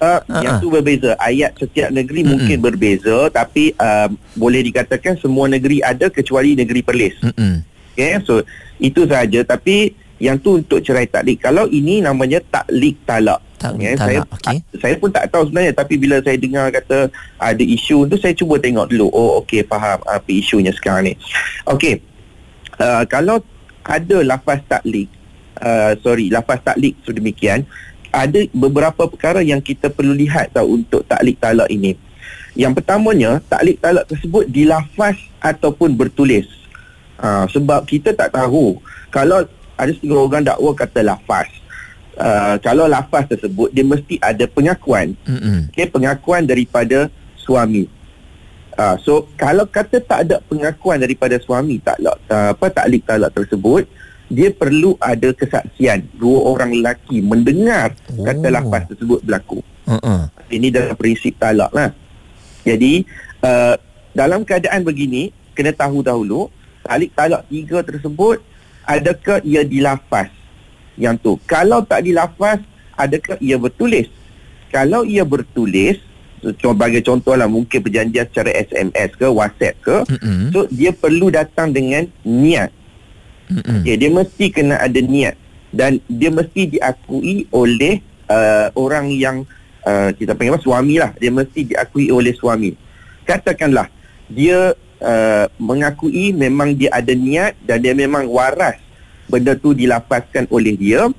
Uh, 0.00 0.16
uh-huh. 0.24 0.40
Yang 0.40 0.54
tu 0.64 0.68
berbeza. 0.72 1.12
Ayat 1.20 1.52
setiap 1.60 1.92
negeri 1.92 2.24
uh-huh. 2.24 2.32
mungkin 2.32 2.56
berbeza 2.64 3.28
Tapi 3.28 3.76
uh, 3.76 4.08
Boleh 4.32 4.64
dikatakan 4.64 5.20
Semua 5.20 5.44
negeri 5.44 5.84
ada 5.84 6.08
Kecuali 6.08 6.56
negeri 6.56 6.80
Perlis. 6.80 7.20
Uh-huh. 7.20 7.60
Okay 7.92 8.16
So 8.24 8.40
Itu 8.80 9.04
saja 9.04 9.44
Tapi 9.44 9.92
Yang 10.16 10.36
tu 10.40 10.50
untuk 10.56 10.80
cerai 10.80 11.04
taklik. 11.04 11.44
Kalau 11.44 11.68
ini 11.68 12.00
namanya 12.00 12.40
Taklik 12.40 12.96
talak. 13.04 13.44
Okay, 13.60 13.92
saya, 13.92 14.24
okay. 14.24 14.56
saya 14.80 14.96
pun 14.96 15.12
tak 15.12 15.28
tahu 15.28 15.52
sebenarnya. 15.52 15.76
Tapi 15.76 16.00
bila 16.00 16.16
saya 16.24 16.40
dengar 16.40 16.72
kata 16.72 17.12
Ada 17.36 17.60
isu 17.60 18.08
tu 18.08 18.16
Saya 18.16 18.32
cuba 18.32 18.56
tengok 18.56 18.88
dulu. 18.88 19.12
Oh 19.12 19.44
okey 19.44 19.68
faham 19.68 20.00
Apa 20.08 20.30
isunya 20.32 20.72
sekarang 20.72 21.12
ni. 21.12 21.14
Okey. 21.68 22.00
Uh, 22.80 23.04
Kalau 23.04 23.44
ada 23.84 24.16
lafaz 24.24 24.64
taklik 24.64 25.12
uh, 25.60 25.92
Sorry 26.00 26.32
Lafaz 26.32 26.60
taklik 26.64 26.96
Sedemikian 27.04 27.68
ada 28.10 28.40
beberapa 28.50 29.06
perkara 29.06 29.40
yang 29.40 29.62
kita 29.62 29.90
perlu 29.90 30.14
lihat 30.14 30.54
tau 30.54 30.66
untuk 30.66 31.06
taklik 31.06 31.38
talak 31.38 31.70
ini. 31.70 31.94
Yang 32.58 32.82
pertamanya, 32.82 33.38
taklik 33.46 33.78
talak 33.78 34.10
tersebut 34.10 34.50
dilafaz 34.50 35.16
ataupun 35.38 35.94
bertulis. 35.94 36.46
Ha, 37.22 37.46
sebab 37.46 37.86
kita 37.86 38.16
tak 38.16 38.34
tahu 38.34 38.80
kalau 39.12 39.46
ada 39.80 39.90
setengah 39.96 40.20
orang 40.20 40.44
dakwa 40.44 40.70
kata 40.76 41.00
lafaz. 41.00 41.48
Uh, 42.20 42.60
kalau 42.60 42.84
lafaz 42.84 43.24
tersebut 43.32 43.72
dia 43.72 43.80
mesti 43.80 44.20
ada 44.20 44.44
pengakuan. 44.44 45.16
Mm-hmm. 45.24 45.72
Okay, 45.72 45.88
pengakuan 45.88 46.44
daripada 46.44 47.08
suami. 47.40 47.88
Uh, 48.76 48.96
so 49.00 49.24
kalau 49.40 49.64
kata 49.64 50.04
tak 50.04 50.28
ada 50.28 50.36
pengakuan 50.44 51.00
daripada 51.00 51.40
suami 51.40 51.80
tak 51.80 51.96
uh, 52.04 52.52
apa 52.52 52.66
taklik 52.68 53.08
talak 53.08 53.32
tersebut, 53.32 53.88
dia 54.30 54.54
perlu 54.54 54.94
ada 55.02 55.34
kesaksian 55.34 56.06
dua 56.14 56.54
orang 56.54 56.70
lelaki 56.70 57.18
mendengar 57.18 57.98
oh. 58.14 58.22
kata 58.22 58.46
lafaz 58.48 58.86
tersebut 58.94 59.18
berlaku. 59.26 59.58
Uh-uh. 59.90 60.30
Ini 60.46 60.70
dalam 60.70 60.94
prinsip 60.94 61.34
talak 61.34 61.74
lah. 61.74 61.90
Jadi 62.62 63.02
uh, 63.42 63.74
dalam 64.14 64.46
keadaan 64.46 64.86
begini 64.86 65.34
kena 65.58 65.74
tahu 65.74 66.06
dahulu 66.06 66.46
talik 66.86 67.10
talak 67.18 67.42
tiga 67.50 67.82
tersebut 67.82 68.38
adakah 68.86 69.42
ia 69.42 69.66
dilafaz 69.66 70.30
yang 70.94 71.18
tu. 71.18 71.34
Kalau 71.50 71.82
tak 71.82 72.06
dilafaz 72.06 72.62
adakah 72.94 73.34
ia 73.42 73.58
bertulis. 73.58 74.06
Kalau 74.70 75.02
ia 75.02 75.26
bertulis 75.26 75.98
sebagai 76.40 77.02
contohlah 77.04 77.50
mungkin 77.50 77.82
perjanjian 77.82 78.24
secara 78.30 78.54
SMS 78.54 79.10
ke 79.18 79.28
WhatsApp 79.28 79.76
ke 79.84 79.96
uh-uh. 80.08 80.48
so 80.56 80.64
dia 80.72 80.88
perlu 80.88 81.28
datang 81.28 81.68
dengan 81.68 82.08
niat 82.24 82.72
Okay, 83.50 83.98
dia 83.98 84.10
mesti 84.14 84.54
kena 84.54 84.78
ada 84.78 85.00
niat 85.02 85.34
dan 85.74 85.98
dia 86.06 86.30
mesti 86.30 86.70
diakui 86.78 87.50
oleh 87.50 87.98
uh, 88.30 88.70
orang 88.78 89.10
yang 89.10 89.42
uh, 89.82 90.14
kita 90.14 90.38
panggil 90.38 90.54
apa 90.54 90.62
suami 90.62 90.94
lah. 91.02 91.10
Dia 91.18 91.34
mesti 91.34 91.66
diakui 91.66 92.14
oleh 92.14 92.30
suami. 92.34 92.78
Katakanlah 93.26 93.90
dia 94.30 94.78
uh, 95.02 95.46
mengakui 95.58 96.30
memang 96.30 96.78
dia 96.78 96.94
ada 96.94 97.10
niat 97.10 97.58
dan 97.66 97.82
dia 97.82 97.94
memang 97.94 98.30
waras 98.30 98.78
benda 99.26 99.58
tu 99.58 99.74
dilapaskan 99.74 100.46
oleh 100.50 100.78
dia. 100.78 101.10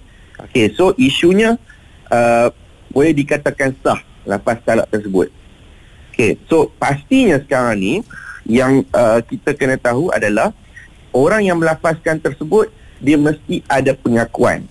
Okay, 0.50 0.71
so 0.73 0.95
isunya 0.95 1.59
uh, 2.09 2.47
boleh 2.91 3.11
dikatakan 3.11 3.75
sah 3.83 4.00
lapas 4.23 4.59
talak 4.63 4.88
tersebut. 4.88 5.27
Okay, 6.11 6.39
so 6.47 6.71
pastinya 6.79 7.39
sekarang 7.39 7.75
ni 7.79 7.93
yang 8.47 8.83
uh, 8.91 9.19
kita 9.23 9.55
kena 9.55 9.79
tahu 9.79 10.11
adalah 10.11 10.51
orang 11.12 11.48
yang 11.48 11.58
melafazkan 11.60 12.20
tersebut 12.20 12.72
dia 13.01 13.18
mesti 13.18 13.65
ada 13.65 13.96
pengakuan. 13.98 14.65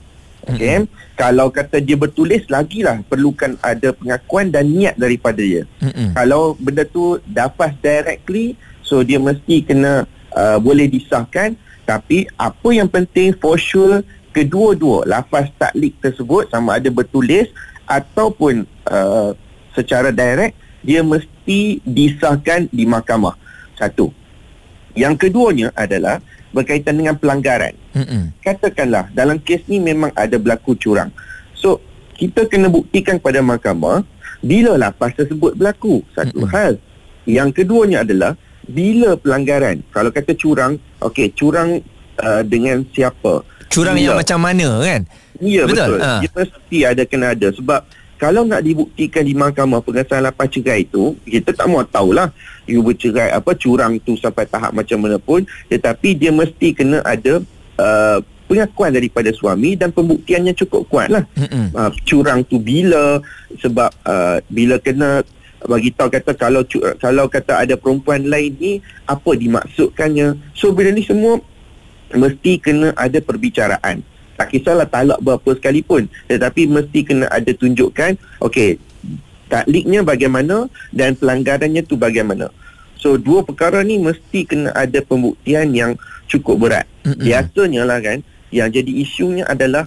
Okey. 0.48 0.86
Mm-hmm. 0.86 1.14
Kalau 1.18 1.52
kata 1.52 1.84
dia 1.84 2.00
bertulis 2.00 2.48
lagilah 2.48 3.04
perlukan 3.04 3.60
ada 3.60 3.92
pengakuan 3.92 4.48
dan 4.48 4.72
niat 4.72 4.96
daripada 4.96 5.42
dia. 5.42 5.68
Mm-hmm. 5.84 6.16
Kalau 6.16 6.56
benda 6.56 6.84
tu 6.88 7.20
dapat 7.28 7.76
directly 7.84 8.56
so 8.80 9.04
dia 9.04 9.20
mesti 9.20 9.60
kena 9.60 10.08
uh, 10.32 10.58
boleh 10.58 10.88
disahkan 10.88 11.54
tapi 11.84 12.24
apa 12.38 12.68
yang 12.70 12.88
penting 12.88 13.34
for 13.36 13.58
sure 13.58 14.00
kedua-dua 14.30 15.04
lafaz 15.04 15.50
taklik 15.58 15.98
tersebut 15.98 16.46
sama 16.48 16.78
ada 16.78 16.86
bertulis 16.88 17.50
ataupun 17.90 18.62
uh, 18.86 19.34
secara 19.74 20.14
direct 20.14 20.54
dia 20.80 21.04
mesti 21.04 21.82
disahkan 21.84 22.70
di 22.72 22.88
mahkamah. 22.88 23.36
Satu. 23.76 24.12
Yang 24.94 25.28
keduanya 25.28 25.68
adalah 25.78 26.18
berkaitan 26.50 26.98
dengan 26.98 27.14
pelanggaran. 27.14 27.74
Mm-mm. 27.94 28.34
Katakanlah 28.42 29.10
dalam 29.14 29.38
kes 29.38 29.62
ni 29.70 29.78
memang 29.78 30.10
ada 30.18 30.34
berlaku 30.38 30.74
curang. 30.74 31.10
So 31.54 31.78
kita 32.18 32.50
kena 32.50 32.66
buktikan 32.66 33.22
pada 33.22 33.40
mahkamah 33.40 34.02
bila 34.42 34.74
lapas 34.74 35.14
tersebut 35.14 35.54
berlaku. 35.54 36.02
Satu 36.14 36.42
Mm-mm. 36.42 36.52
hal. 36.52 36.72
Yang 37.28 37.62
keduanya 37.62 38.02
adalah 38.02 38.34
bila 38.66 39.14
pelanggaran. 39.14 39.86
Kalau 39.94 40.10
kata 40.10 40.34
curang, 40.34 40.78
okey 41.02 41.30
curang 41.34 41.82
uh, 42.18 42.42
dengan 42.42 42.82
siapa? 42.90 43.46
Curang 43.70 43.94
bila? 43.94 44.04
yang 44.10 44.18
macam 44.18 44.38
mana 44.42 44.68
kan? 44.82 45.00
Ya 45.40 45.64
betul. 45.64 45.96
betul. 45.96 46.00
Ha. 46.02 46.12
Dia 46.20 46.30
mesti 46.34 46.78
ada 46.84 47.02
kena 47.06 47.26
ada 47.32 47.48
sebab 47.54 47.80
kalau 48.20 48.44
nak 48.44 48.60
dibuktikan 48.60 49.24
di 49.24 49.32
mahkamah 49.32 49.80
pengesahan 49.80 50.20
lapas 50.20 50.52
cerai 50.52 50.84
itu 50.84 51.16
kita 51.24 51.56
tak 51.56 51.64
mahu 51.64 51.88
tahulah 51.88 52.28
you 52.68 52.84
bercerai 52.84 53.32
apa 53.32 53.56
curang 53.56 53.96
tu 54.04 54.12
sampai 54.20 54.44
tahap 54.44 54.76
macam 54.76 55.00
mana 55.00 55.16
pun. 55.16 55.40
Tetapi 55.72 56.20
dia 56.20 56.28
mesti 56.28 56.76
kena 56.76 57.00
ada 57.00 57.40
uh, 57.80 58.20
pengakuan 58.44 58.92
daripada 58.92 59.32
suami 59.32 59.72
dan 59.72 59.88
pembuktiannya 59.88 60.52
cukup 60.52 60.84
kuat 60.92 61.08
lah. 61.08 61.24
Uh, 61.72 61.88
curang 62.04 62.44
tu 62.44 62.60
bila 62.60 63.24
sebab 63.56 63.88
uh, 64.04 64.36
bila 64.52 64.76
kena 64.76 65.24
bagi 65.64 65.88
tahu 65.88 66.12
kata 66.12 66.36
kalau 66.36 66.60
kalau 67.00 67.24
kata 67.24 67.64
ada 67.64 67.74
perempuan 67.80 68.28
lain 68.28 68.52
ni 68.60 68.72
apa 69.08 69.32
dimaksudkannya? 69.32 70.36
So 70.52 70.76
bila 70.76 70.92
ni 70.92 71.08
semua 71.08 71.40
mesti 72.12 72.60
kena 72.60 72.92
ada 73.00 73.16
perbicaraan 73.24 74.04
tak 74.40 74.56
kisahlah 74.56 74.88
talak 74.88 75.20
berapa 75.20 75.52
sekalipun. 75.52 76.08
Tetapi 76.24 76.64
mesti 76.64 77.04
kena 77.04 77.28
ada 77.28 77.52
tunjukkan 77.52 78.16
okey 78.40 78.80
takliknya 79.52 80.00
bagaimana 80.00 80.72
dan 80.96 81.12
pelanggarannya 81.12 81.84
tu 81.84 82.00
bagaimana. 82.00 82.48
So 82.96 83.20
dua 83.20 83.44
perkara 83.44 83.84
ni 83.84 84.00
mesti 84.00 84.48
kena 84.48 84.72
ada 84.72 85.04
pembuktian 85.04 85.76
yang 85.76 86.00
cukup 86.24 86.56
berat. 86.56 86.86
Mm-hmm. 87.04 87.20
biasanya 87.20 87.82
lah 87.84 88.00
kan 88.00 88.24
yang 88.48 88.72
jadi 88.72 88.88
isunya 88.88 89.44
adalah 89.44 89.84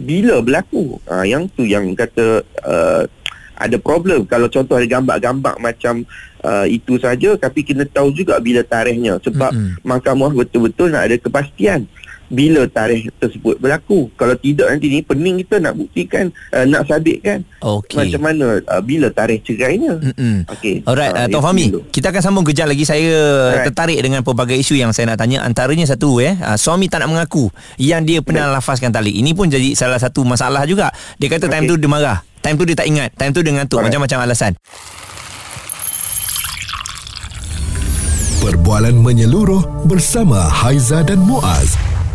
bila 0.00 0.40
berlaku. 0.40 0.96
Ha, 1.12 1.28
yang 1.28 1.44
tu 1.52 1.68
yang 1.68 1.92
kata 1.92 2.40
uh, 2.64 3.04
ada 3.60 3.76
problem. 3.76 4.24
Kalau 4.24 4.48
contoh 4.48 4.80
ada 4.80 4.88
gambar-gambar 4.88 5.60
macam 5.60 6.08
uh, 6.40 6.64
itu 6.64 6.96
saja 6.96 7.36
tapi 7.36 7.60
kena 7.64 7.84
tahu 7.84 8.08
juga 8.16 8.40
bila 8.40 8.64
tarikhnya 8.64 9.20
sebab 9.20 9.52
mm-hmm. 9.52 9.84
mahkamah 9.84 10.32
betul-betul 10.32 10.88
nak 10.88 11.12
ada 11.12 11.16
kepastian 11.20 11.84
bila 12.30 12.64
tarikh 12.70 13.10
tersebut 13.18 13.58
berlaku. 13.58 14.08
Kalau 14.14 14.38
tidak 14.38 14.70
nanti 14.70 14.86
ni 14.86 15.02
pening 15.02 15.42
kita 15.42 15.58
nak 15.58 15.74
buktikan 15.74 16.30
uh, 16.54 16.64
nak 16.64 16.86
sabitkan 16.86 17.42
okay. 17.58 18.06
macam 18.06 18.20
mana 18.22 18.62
uh, 18.70 18.80
bila 18.80 19.10
tarikh 19.10 19.42
cerainya. 19.42 19.98
Okey. 20.46 20.86
Alright 20.86 21.12
uh, 21.12 21.26
Tuan 21.26 21.42
Fahmi, 21.42 21.74
kita 21.90 22.14
akan 22.14 22.22
sambung 22.22 22.46
kejap 22.46 22.70
lagi 22.70 22.86
saya 22.86 23.10
Alright. 23.50 23.66
tertarik 23.66 23.98
dengan 23.98 24.22
pelbagai 24.22 24.56
isu 24.56 24.78
yang 24.78 24.94
saya 24.94 25.10
nak 25.10 25.18
tanya 25.18 25.42
antaranya 25.42 25.84
satu 25.90 26.22
eh 26.22 26.38
uh, 26.38 26.54
suami 26.54 26.86
tak 26.86 27.02
nak 27.02 27.10
mengaku 27.10 27.50
yang 27.76 28.06
dia 28.06 28.22
pernah 28.22 28.48
okay. 28.48 28.56
lafazkan 28.62 28.94
talik. 28.94 29.12
Ini 29.12 29.34
pun 29.34 29.50
jadi 29.50 29.74
salah 29.74 29.98
satu 29.98 30.22
masalah 30.22 30.62
juga. 30.70 30.94
Dia 31.18 31.26
kata 31.26 31.50
time 31.50 31.66
okay. 31.66 31.70
tu 31.74 31.82
dia 31.82 31.90
marah, 31.90 32.18
time 32.38 32.54
tu 32.54 32.64
dia 32.64 32.78
tak 32.78 32.86
ingat, 32.86 33.10
time 33.18 33.34
tu 33.34 33.42
dia 33.42 33.52
ngantuk 33.58 33.82
Alright. 33.82 33.90
macam-macam 33.90 34.18
alasan. 34.22 34.54
Perbualan 38.40 38.96
menyeluruh 38.96 39.84
bersama 39.84 40.48
Haiza 40.48 41.04
dan 41.04 41.20
Muaz. 41.20 41.89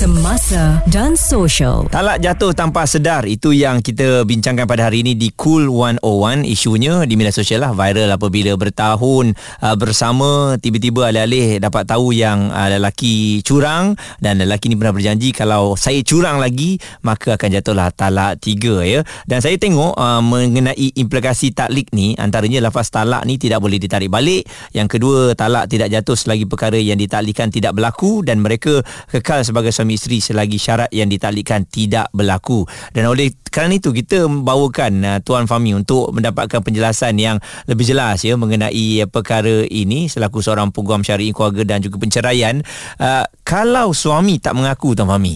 semasa 0.00 0.80
dan 0.88 1.12
social. 1.12 1.84
Talak 1.92 2.24
jatuh 2.24 2.56
tanpa 2.56 2.88
sedar 2.88 3.28
itu 3.28 3.52
yang 3.52 3.84
kita 3.84 4.24
bincangkan 4.24 4.64
pada 4.64 4.88
hari 4.88 5.04
ini 5.04 5.12
di 5.12 5.28
Cool 5.36 5.68
101 5.68 6.48
isunya 6.48 7.04
di 7.04 7.20
media 7.20 7.28
sosial 7.28 7.60
lah 7.60 7.76
viral 7.76 8.08
apabila 8.08 8.56
bertahun 8.56 9.36
uh, 9.60 9.76
bersama 9.76 10.56
tiba-tiba 10.56 11.12
alih-alih 11.12 11.60
dapat 11.60 11.84
tahu 11.84 12.16
yang 12.16 12.48
uh, 12.48 12.72
lelaki 12.72 13.44
curang 13.44 13.92
dan 14.24 14.40
lelaki 14.40 14.72
ni 14.72 14.80
pernah 14.80 14.96
berjanji 14.96 15.36
kalau 15.36 15.76
saya 15.76 16.00
curang 16.00 16.40
lagi 16.40 16.80
maka 17.04 17.36
akan 17.36 17.60
jatuhlah 17.60 17.92
talak 17.92 18.40
tiga 18.40 18.80
ya. 18.80 19.04
Dan 19.28 19.44
saya 19.44 19.60
tengok 19.60 20.00
uh, 20.00 20.24
mengenai 20.24 20.96
implikasi 20.96 21.52
taklik 21.52 21.92
ni 21.92 22.16
antaranya 22.16 22.64
lafaz 22.64 22.88
talak 22.88 23.28
ni 23.28 23.36
tidak 23.36 23.60
boleh 23.60 23.76
ditarik 23.76 24.08
balik. 24.08 24.48
Yang 24.72 24.96
kedua 24.96 25.36
talak 25.36 25.68
tidak 25.68 25.92
jatuh 25.92 26.16
selagi 26.16 26.48
perkara 26.48 26.80
yang 26.80 26.96
ditaklikan 26.96 27.52
tidak 27.52 27.76
berlaku 27.76 28.24
dan 28.24 28.40
mereka 28.40 28.80
kekal 29.12 29.44
sebagai 29.44 29.76
suami 29.76 29.89
suami 29.90 29.98
isteri 29.98 30.18
selagi 30.22 30.58
syarat 30.62 30.90
yang 30.94 31.10
ditalikan 31.10 31.66
tidak 31.66 32.06
berlaku. 32.14 32.62
Dan 32.94 33.10
oleh 33.10 33.34
kerana 33.50 33.74
itu 33.74 33.90
kita 33.90 34.30
bawakan 34.30 34.92
uh, 35.02 35.18
Tuan 35.18 35.50
Fami 35.50 35.74
untuk 35.74 36.14
mendapatkan 36.14 36.62
penjelasan 36.62 37.18
yang 37.18 37.42
lebih 37.66 37.82
jelas 37.82 38.22
ya 38.22 38.38
mengenai 38.38 39.02
uh, 39.02 39.10
perkara 39.10 39.66
ini 39.66 40.06
selaku 40.06 40.38
seorang 40.38 40.70
peguam 40.70 41.02
syar'i 41.02 41.34
keluarga 41.34 41.66
dan 41.66 41.82
juga 41.82 41.98
penceraian. 41.98 42.62
Uh, 43.02 43.26
kalau 43.42 43.90
suami 43.90 44.38
tak 44.38 44.54
mengaku 44.54 44.94
Tuan 44.94 45.10
Fami 45.10 45.34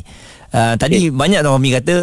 uh, 0.55 0.79
tadi 0.79 1.11
okay. 1.11 1.15
banyak 1.15 1.43
Tuan 1.43 1.59
Fahmi 1.59 1.71
kata 1.75 1.95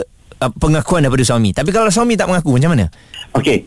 uh, 0.44 0.52
pengakuan 0.60 1.08
daripada 1.08 1.24
suami. 1.24 1.56
Tapi 1.56 1.72
kalau 1.72 1.88
suami 1.88 2.20
tak 2.20 2.28
mengaku 2.28 2.60
macam 2.60 2.76
mana? 2.76 2.92
Okey, 3.32 3.64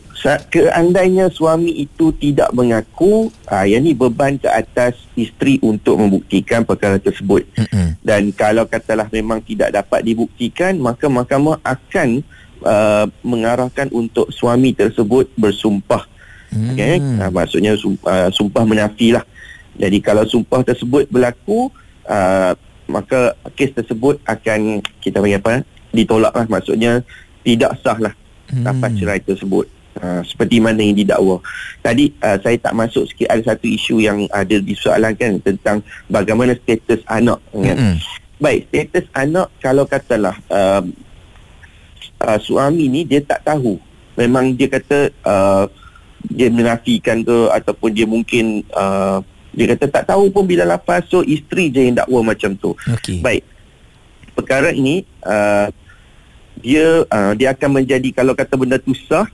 keandainya 0.53 1.25
suami 1.33 1.73
itu 1.73 2.13
tidak 2.21 2.53
mengaku, 2.53 3.33
uh, 3.49 3.65
yang 3.65 3.81
ni 3.81 3.97
beban 3.97 4.37
ke 4.37 4.45
atas 4.45 4.93
isteri 5.17 5.57
untuk 5.65 5.97
membuktikan 5.97 6.61
perkara 6.61 7.01
tersebut. 7.01 7.49
Mm-hmm. 7.57 7.87
Dan 8.05 8.29
kalau 8.37 8.69
katalah 8.69 9.09
memang 9.09 9.41
tidak 9.41 9.73
dapat 9.73 10.05
dibuktikan, 10.05 10.77
maka 10.77 11.09
mahkamah 11.09 11.57
akan 11.65 12.21
uh, 12.61 13.09
mengarahkan 13.25 13.89
untuk 13.89 14.29
suami 14.29 14.77
tersebut 14.77 15.33
bersumpah. 15.33 16.05
Mm. 16.53 16.69
Okey, 16.77 16.95
uh, 17.25 17.31
maksudnya 17.33 17.73
sumpah, 17.73 18.09
uh, 18.09 18.29
sumpah 18.29 18.63
menafi 18.69 19.17
lah. 19.17 19.25
Jadi 19.81 19.97
kalau 19.97 20.29
sumpah 20.29 20.61
tersebut 20.61 21.09
berlaku, 21.09 21.73
uh, 22.05 22.53
maka 22.85 23.33
kes 23.57 23.73
tersebut 23.73 24.21
akan 24.29 24.85
kita 25.01 25.17
panggil 25.17 25.41
apa? 25.41 25.65
Ditolak 25.89 26.37
lah. 26.37 26.45
Maksudnya 26.45 27.01
tidak 27.41 27.81
sah 27.81 27.97
lah 27.97 28.13
dapat 28.53 28.89
hmm. 28.93 28.97
cerai 29.01 29.21
tersebut 29.23 29.65
uh, 30.01 30.21
seperti 30.21 30.57
mana 30.61 30.81
yang 30.83 30.97
didakwa 30.97 31.41
tadi 31.81 32.13
uh, 32.21 32.37
saya 32.41 32.57
tak 32.61 32.73
masuk 32.77 33.09
sikit 33.09 33.27
ada 33.31 33.41
satu 33.53 33.65
isu 33.65 33.95
yang 34.03 34.29
ada 34.29 34.55
disoalankan 34.61 35.41
tentang 35.41 35.81
bagaimana 36.11 36.53
status 36.57 37.01
anak 37.09 37.39
kan? 37.51 37.77
hmm. 37.77 37.97
baik 38.37 38.69
status 38.69 39.05
anak 39.15 39.47
kalau 39.63 39.83
katalah 39.87 40.35
uh, 40.51 40.83
uh, 42.21 42.39
suami 42.41 42.85
ni 42.91 43.01
dia 43.07 43.23
tak 43.23 43.41
tahu 43.45 43.79
memang 44.15 44.53
dia 44.55 44.67
kata 44.71 45.11
uh, 45.25 45.65
dia 46.25 46.49
menafikan 46.49 47.21
ke 47.21 47.37
ataupun 47.53 47.89
dia 47.93 48.07
mungkin 48.09 48.65
uh, 48.73 49.21
dia 49.55 49.71
kata 49.71 49.87
tak 49.87 50.05
tahu 50.09 50.33
pun 50.33 50.43
bila 50.43 50.67
lepas 50.67 51.05
so 51.07 51.21
isteri 51.23 51.71
je 51.71 51.85
yang 51.85 51.95
dakwa 51.95 52.33
macam 52.33 52.57
tu 52.57 52.73
okay. 52.89 53.21
baik 53.21 53.43
perkara 54.35 54.73
ini 54.75 55.07
uh, 55.23 55.71
dia 56.59 57.03
uh, 57.07 57.33
dia 57.35 57.51
akan 57.51 57.81
menjadi 57.83 58.09
kalau 58.15 58.31
kata 58.31 58.55
benda 58.55 58.79
tu 58.79 58.95
sah 58.95 59.27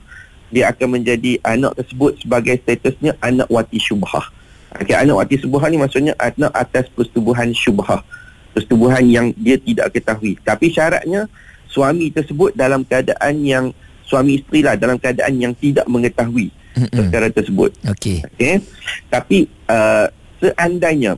dia 0.52 0.68
akan 0.68 1.00
menjadi 1.00 1.40
anak 1.40 1.80
tersebut 1.80 2.20
sebagai 2.20 2.60
statusnya 2.60 3.16
anak 3.24 3.48
wati 3.48 3.80
syubhah. 3.80 4.28
Okey 4.76 4.92
anak 4.92 5.16
wati 5.24 5.34
syubhah 5.40 5.64
ni 5.72 5.80
maksudnya 5.80 6.12
anak 6.20 6.52
atas 6.52 6.92
persetubuhan 6.92 7.54
syubhah. 7.56 8.04
Persetubuhan 8.52 9.00
yang 9.08 9.32
dia 9.32 9.56
tidak 9.56 9.96
ketahui. 9.96 10.36
Tapi 10.44 10.68
syaratnya 10.68 11.24
suami 11.72 12.12
tersebut 12.12 12.52
dalam 12.52 12.84
keadaan 12.84 13.40
yang 13.40 13.64
suami 14.04 14.44
isteri 14.44 14.60
lah 14.60 14.76
dalam 14.76 15.00
keadaan 15.00 15.40
yang 15.40 15.56
tidak 15.56 15.88
mengetahui 15.88 16.52
perkara 16.92 17.32
tersebut. 17.32 17.72
Okey. 17.88 18.20
Okey. 18.36 18.60
Tapi 19.08 19.48
uh, 19.72 20.12
seandainya 20.36 21.16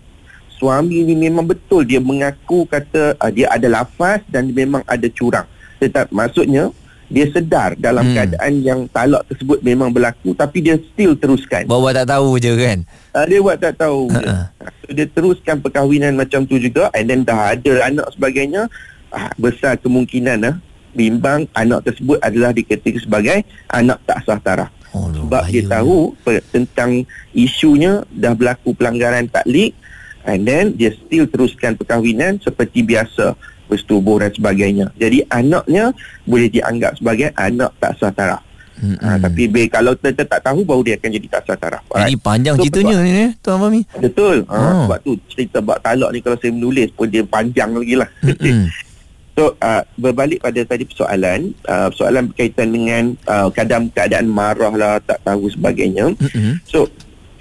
suami 0.55 1.03
ni 1.03 1.19
memang 1.19 1.43
betul 1.43 1.83
dia 1.83 1.99
mengaku 1.99 2.71
kata 2.71 3.19
uh, 3.19 3.31
dia 3.35 3.51
ada 3.51 3.67
lafaz 3.67 4.23
dan 4.31 4.55
memang 4.55 4.87
ada 4.87 5.11
curang 5.11 5.51
tetap 5.79 6.11
maksudnya 6.15 6.71
dia 7.13 7.29
sedar 7.31 7.77
dalam 7.77 8.11
hmm. 8.11 8.15
keadaan 8.17 8.53
yang 8.65 8.81
talak 8.89 9.23
tersebut 9.29 9.61
memang 9.61 9.93
berlaku 9.93 10.33
tapi 10.33 10.65
dia 10.65 10.81
still 10.81 11.15
teruskan. 11.15 11.69
Bawa 11.69 11.93
tak 11.93 12.11
tahu 12.11 12.41
je 12.41 12.53
kan. 12.57 12.79
Uh, 13.13 13.25
dia 13.29 13.39
buat 13.45 13.59
tak 13.61 13.77
tahu. 13.79 14.09
Uh-uh. 14.09 14.45
So, 14.83 14.91
dia 14.93 15.07
teruskan 15.09 15.61
perkahwinan 15.61 16.17
macam 16.17 16.49
tu 16.49 16.57
juga 16.57 16.89
and 16.97 17.07
then 17.07 17.23
dah 17.23 17.55
ada 17.55 17.87
anak 17.87 18.09
sebagainya 18.17 18.67
uh, 19.13 19.31
besar 19.37 19.77
kemungkinan 19.79 20.39
uh, 20.49 20.57
bimbang 20.97 21.45
anak 21.53 21.85
tersebut 21.85 22.19
adalah 22.23 22.55
dikategorikan 22.55 23.03
sebagai 23.03 23.39
anak 23.69 23.99
tak 24.09 24.19
sah 24.25 24.41
taraf. 24.41 24.71
Oh, 24.95 25.11
Sebab 25.11 25.51
dia 25.51 25.67
tahu 25.67 26.15
per- 26.23 26.47
tentang 26.55 27.03
isunya 27.35 28.07
dah 28.15 28.31
berlaku 28.31 28.79
pelanggaran 28.79 29.27
taklik 29.27 29.75
and 30.23 30.47
then 30.47 30.71
dia 30.79 30.95
still 30.95 31.27
teruskan 31.27 31.75
perkahwinan 31.75 32.39
seperti 32.39 32.87
biasa 32.87 33.35
bersetubuh 33.69 34.21
dan 34.21 34.31
sebagainya. 34.33 34.87
Jadi 34.97 35.25
anaknya 35.29 35.91
boleh 36.29 36.49
dianggap 36.49 37.01
sebagai 37.01 37.33
anak 37.37 37.71
tak 37.81 37.93
sah 37.99 38.13
taraf. 38.13 38.43
Hmm. 38.75 38.99
Ha, 38.99 39.17
tapi 39.23 39.47
be, 39.47 39.71
kalau 39.71 39.95
kita 39.95 40.27
tak 40.27 40.43
tahu 40.43 40.67
baru 40.67 40.83
dia 40.83 40.95
akan 40.99 41.11
jadi 41.15 41.27
tak 41.31 41.43
sah 41.47 41.59
taraf. 41.59 41.83
Jadi 41.95 42.17
panjang 42.19 42.55
so, 42.59 42.63
ceritanya 42.67 42.97
ni 43.01 43.13
eh, 43.15 43.31
Tuan 43.39 43.59
Fahmi. 43.63 43.81
Betul. 44.03 44.37
Ha, 44.51 44.59
oh. 44.59 44.83
Sebab 44.91 44.99
tu 45.07 45.13
cerita 45.31 45.59
bak 45.63 45.79
talak 45.81 46.11
ni 46.11 46.19
kalau 46.19 46.37
saya 46.43 46.53
menulis 46.53 46.89
pun 46.93 47.07
dia 47.07 47.23
panjang 47.23 47.71
lagi 47.71 47.95
lah. 47.95 48.09
Hmm. 48.21 48.67
so 49.39 49.55
uh, 49.63 49.83
berbalik 49.99 50.43
pada 50.43 50.61
tadi 50.67 50.85
persoalan, 50.87 51.55
uh, 51.67 51.89
persoalan 51.91 52.31
berkaitan 52.31 52.69
dengan 52.71 53.05
uh, 53.31 53.49
kadang 53.55 53.91
keadaan 53.95 54.27
marah 54.27 54.75
lah, 54.75 54.95
tak 55.07 55.23
tahu 55.23 55.47
sebagainya. 55.51 56.11
Hmm. 56.19 56.59
So 56.67 56.91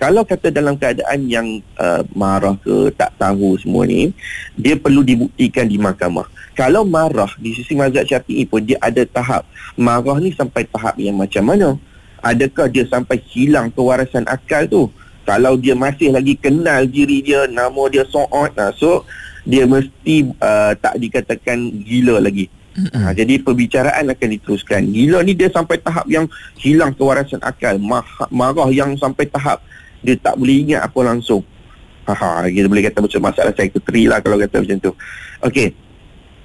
kalau 0.04 0.28
kata 0.28 0.52
dalam 0.52 0.76
keadaan 0.76 1.32
yang 1.32 1.64
uh, 1.80 2.04
marah 2.12 2.60
ke 2.60 2.92
tak 3.00 3.16
tahu 3.16 3.56
semua 3.56 3.88
ni 3.88 4.12
dia 4.60 4.76
perlu 4.76 5.00
dibuktikan 5.00 5.64
di 5.64 5.80
mahkamah. 5.80 6.28
Kalau 6.60 6.84
marah 6.84 7.32
di 7.40 7.56
sisi 7.56 7.72
mazhab 7.72 8.04
syafi'i 8.04 8.44
pun 8.44 8.68
dia 8.68 8.76
ada 8.84 9.00
tahap 9.08 9.48
marah 9.80 10.20
ni 10.20 10.36
sampai 10.36 10.68
tahap 10.68 11.00
yang 11.00 11.16
macam 11.16 11.48
mana? 11.48 11.80
Adakah 12.20 12.68
dia 12.68 12.84
sampai 12.84 13.16
hilang 13.32 13.72
kewarasan 13.72 14.28
akal 14.28 14.68
tu? 14.68 14.92
Kalau 15.24 15.56
dia 15.56 15.72
masih 15.72 16.12
lagi 16.12 16.36
kenal 16.36 16.84
diri 16.84 17.24
dia 17.24 17.48
nama 17.48 17.88
dia 17.88 18.04
so'ot 18.04 18.52
nah, 18.60 18.76
so 18.76 19.08
dia 19.48 19.64
mesti 19.64 20.36
uh, 20.44 20.76
tak 20.84 21.00
dikatakan 21.00 21.80
gila 21.80 22.20
lagi. 22.20 22.52
Mm-hmm. 22.76 23.06
Ha, 23.08 23.14
jadi 23.16 23.40
perbicaraan 23.40 24.12
akan 24.12 24.30
diteruskan. 24.36 24.84
Gila 24.84 25.24
ni 25.24 25.32
dia 25.32 25.48
sampai 25.48 25.80
tahap 25.80 26.04
yang 26.12 26.28
hilang 26.60 26.92
kewarasan 26.92 27.40
akal, 27.40 27.80
marah 28.34 28.68
yang 28.68 29.00
sampai 29.00 29.32
tahap 29.32 29.64
dia 30.04 30.16
tak 30.20 30.36
boleh 30.36 30.68
ingat 30.68 30.84
apa 30.84 31.00
langsung. 31.02 31.42
Ha, 32.04 32.12
ha 32.12 32.28
kita 32.52 32.68
boleh 32.68 32.84
kata 32.84 33.00
macam 33.00 33.22
masalah 33.24 33.56
sekretari 33.56 34.04
lah 34.12 34.20
kalau 34.20 34.36
kata 34.36 34.60
macam 34.60 34.78
tu. 34.78 34.92
Okey. 35.48 35.72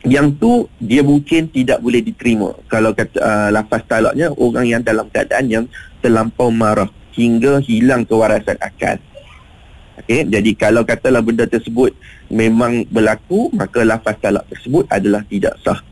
Yang 0.06 0.26
tu 0.38 0.52
dia 0.78 1.02
mungkin 1.02 1.50
tidak 1.50 1.82
boleh 1.82 1.98
diterima 1.98 2.54
kalau 2.70 2.94
kata 2.94 3.18
uh, 3.18 3.48
lafaz 3.50 3.82
talaknya 3.90 4.30
orang 4.38 4.70
yang 4.70 4.82
dalam 4.86 5.10
keadaan 5.10 5.50
yang 5.50 5.64
terlampau 5.98 6.54
marah 6.54 6.86
hingga 7.18 7.58
hilang 7.66 8.06
kewarasan 8.06 8.54
akal. 8.62 9.02
Okey, 9.98 10.30
jadi 10.30 10.50
kalau 10.54 10.86
katalah 10.86 11.18
benda 11.18 11.50
tersebut 11.50 11.90
memang 12.30 12.86
berlaku, 12.86 13.50
maka 13.50 13.82
lafaz 13.82 14.14
talak 14.22 14.46
tersebut 14.46 14.86
adalah 14.86 15.26
tidak 15.26 15.58
sah. 15.66 15.82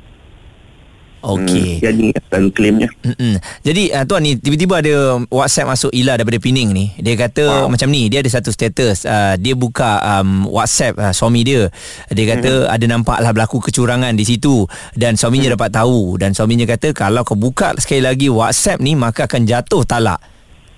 Okey. 1.27 1.83
Hmm, 1.83 1.83
jadi 1.83 2.07
selalu 2.31 2.49
klaimnya. 2.55 2.89
Mm-mm. 3.03 3.35
Jadi 3.67 3.91
uh, 3.91 4.05
tuan 4.07 4.23
ni 4.23 4.39
tiba-tiba 4.39 4.79
ada 4.79 4.95
WhatsApp 5.27 5.67
masuk 5.75 5.91
Ila 5.91 6.15
daripada 6.15 6.39
Pening 6.39 6.71
ni. 6.71 6.95
Dia 7.03 7.19
kata 7.19 7.67
wow. 7.67 7.67
macam 7.67 7.91
ni, 7.91 8.07
dia 8.07 8.23
ada 8.23 8.31
satu 8.31 8.55
status. 8.55 9.03
Uh, 9.03 9.35
dia 9.35 9.59
buka 9.59 9.99
um, 10.07 10.47
WhatsApp 10.47 10.95
uh, 10.95 11.11
suami 11.11 11.43
dia. 11.43 11.67
Dia 12.15 12.39
kata 12.39 12.71
mm-hmm. 12.71 12.75
ada 12.79 12.85
nampaklah 12.87 13.31
berlaku 13.35 13.59
kecurangan 13.59 14.15
di 14.15 14.23
situ 14.23 14.71
dan 14.95 15.19
suaminya 15.19 15.51
mm. 15.51 15.55
dapat 15.59 15.71
tahu 15.75 16.15
dan 16.15 16.31
suaminya 16.31 16.63
kata 16.63 16.95
kalau 16.95 17.27
kau 17.27 17.35
buka 17.35 17.75
sekali 17.83 18.07
lagi 18.07 18.31
WhatsApp 18.31 18.79
ni 18.79 18.95
maka 18.95 19.27
akan 19.27 19.43
jatuh 19.51 19.83
talak. 19.83 20.23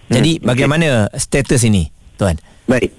Jadi 0.09 0.41
mm, 0.41 0.49
bagaimana 0.49 1.13
okay. 1.13 1.21
status 1.21 1.61
ini, 1.69 1.93
tuan? 2.17 2.41
Baik. 2.65 2.97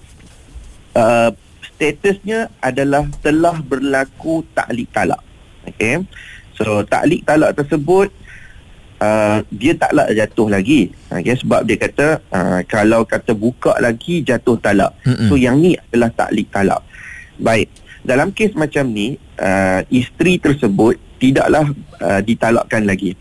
Uh, 0.93 1.33
statusnya 1.73 2.53
adalah 2.61 3.09
telah 3.25 3.57
berlaku 3.57 4.45
taklik 4.53 4.93
talak. 4.93 5.25
Okey. 5.65 6.05
So 6.59 6.83
taklik 6.83 7.23
talak 7.23 7.55
tersebut 7.55 8.11
uh, 8.99 9.39
dia 9.47 9.73
taklah 9.79 10.11
jatuh 10.11 10.51
lagi. 10.51 10.91
Okay, 11.07 11.39
sebab 11.39 11.63
dia 11.63 11.79
kata 11.79 12.19
uh, 12.29 12.59
kalau 12.67 13.07
kata 13.07 13.31
buka 13.31 13.79
lagi 13.79 14.21
jatuh 14.21 14.59
talak. 14.59 14.91
Mm-mm. 15.07 15.31
So 15.31 15.39
yang 15.39 15.63
ni 15.63 15.79
adalah 15.79 16.11
taklik 16.11 16.51
talak. 16.51 16.83
Baik. 17.39 17.71
Dalam 18.03 18.31
kes 18.35 18.55
macam 18.55 18.91
ni 18.91 19.15
uh, 19.39 19.83
isteri 19.91 20.39
tersebut 20.39 20.99
tidaklah 21.19 21.67
uh, 22.03 22.19
ditalakkan 22.23 22.83
lagi. 22.83 23.15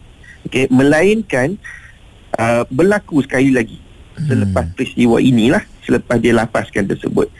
Okay, 0.46 0.66
melainkan 0.70 1.58
uh, 2.38 2.66
berlaku 2.66 3.22
sekali 3.22 3.54
lagi 3.54 3.78
selepas 4.18 4.66
mm. 4.66 4.74
peristiwa 4.74 5.22
inilah 5.22 5.62
selepas 5.86 6.18
dia 6.18 6.34
lapaskan 6.34 6.90
tersebut. 6.90 7.30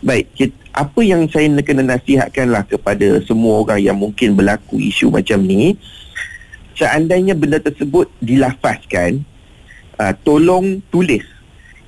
Baik, 0.00 0.32
kita, 0.32 0.56
apa 0.72 1.00
yang 1.04 1.28
saya 1.28 1.44
nak 1.52 1.64
kena 1.68 1.84
nasihatkanlah 1.84 2.64
kepada 2.64 3.20
semua 3.28 3.60
orang 3.60 3.80
yang 3.84 4.00
mungkin 4.00 4.32
berlaku 4.32 4.80
isu 4.80 5.12
macam 5.12 5.44
ni, 5.44 5.76
seandainya 6.72 7.36
benda 7.36 7.60
tersebut 7.60 8.08
dilafazkan, 8.16 9.20
uh, 10.00 10.16
tolong 10.24 10.80
tulis. 10.88 11.20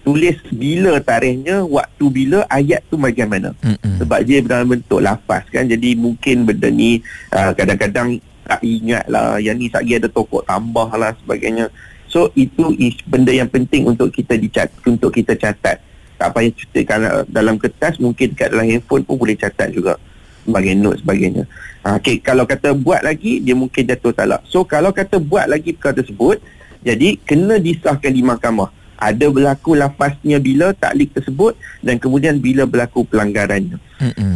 Tulis 0.04 0.36
bila 0.52 1.00
tarikhnya, 1.00 1.64
waktu 1.64 2.04
bila, 2.12 2.44
ayat 2.52 2.84
tu 2.92 3.00
bagaimana. 3.00 3.56
Mm-mm. 3.64 4.02
Sebab 4.02 4.20
dia 4.28 4.44
dalam 4.44 4.76
bentuk 4.76 5.00
lafaz 5.00 5.48
kan, 5.48 5.64
jadi 5.64 5.96
mungkin 5.96 6.44
benda 6.44 6.68
ni 6.68 7.00
uh, 7.32 7.56
kadang-kadang 7.56 8.20
tak 8.44 8.60
ingat 8.60 9.06
lah, 9.08 9.38
yang 9.38 9.56
ni 9.56 9.70
lagi 9.70 9.96
ada 9.96 10.10
tokok 10.10 10.44
tambah 10.44 10.90
lah 10.98 11.16
sebagainya. 11.22 11.70
So 12.10 12.28
itu 12.36 12.76
is 12.76 12.98
benda 13.08 13.32
yang 13.32 13.48
penting 13.48 13.88
untuk 13.88 14.12
kita 14.12 14.36
dicat, 14.36 14.68
untuk 14.84 15.14
kita 15.14 15.32
catat 15.38 15.80
tak 16.22 16.38
payah 16.38 16.52
cetakkan 16.54 17.00
dalam 17.26 17.58
kertas 17.58 17.98
mungkin 17.98 18.30
dekat 18.30 18.54
dalam 18.54 18.70
handphone 18.70 19.02
pun 19.02 19.18
boleh 19.18 19.34
catat 19.34 19.74
juga 19.74 19.98
sebagai 20.46 20.78
note 20.78 21.02
sebagainya. 21.02 21.50
Ha, 21.82 21.98
okay, 21.98 22.22
kalau 22.22 22.46
kata 22.46 22.78
buat 22.78 23.02
lagi 23.02 23.42
dia 23.42 23.58
mungkin 23.58 23.82
jatuh 23.90 24.14
talak. 24.14 24.46
So 24.46 24.62
kalau 24.62 24.94
kata 24.94 25.18
buat 25.18 25.50
lagi 25.50 25.74
perkara 25.74 25.98
tersebut 25.98 26.38
jadi 26.86 27.18
kena 27.26 27.58
disahkan 27.58 28.14
di 28.14 28.22
mahkamah. 28.22 28.70
Ada 29.02 29.34
berlaku 29.34 29.74
lafaznya 29.74 30.38
bila 30.38 30.70
taklik 30.78 31.10
tersebut 31.10 31.58
dan 31.82 31.98
kemudian 31.98 32.38
bila 32.38 32.70
berlaku 32.70 33.02
pelanggarannya. 33.02 33.82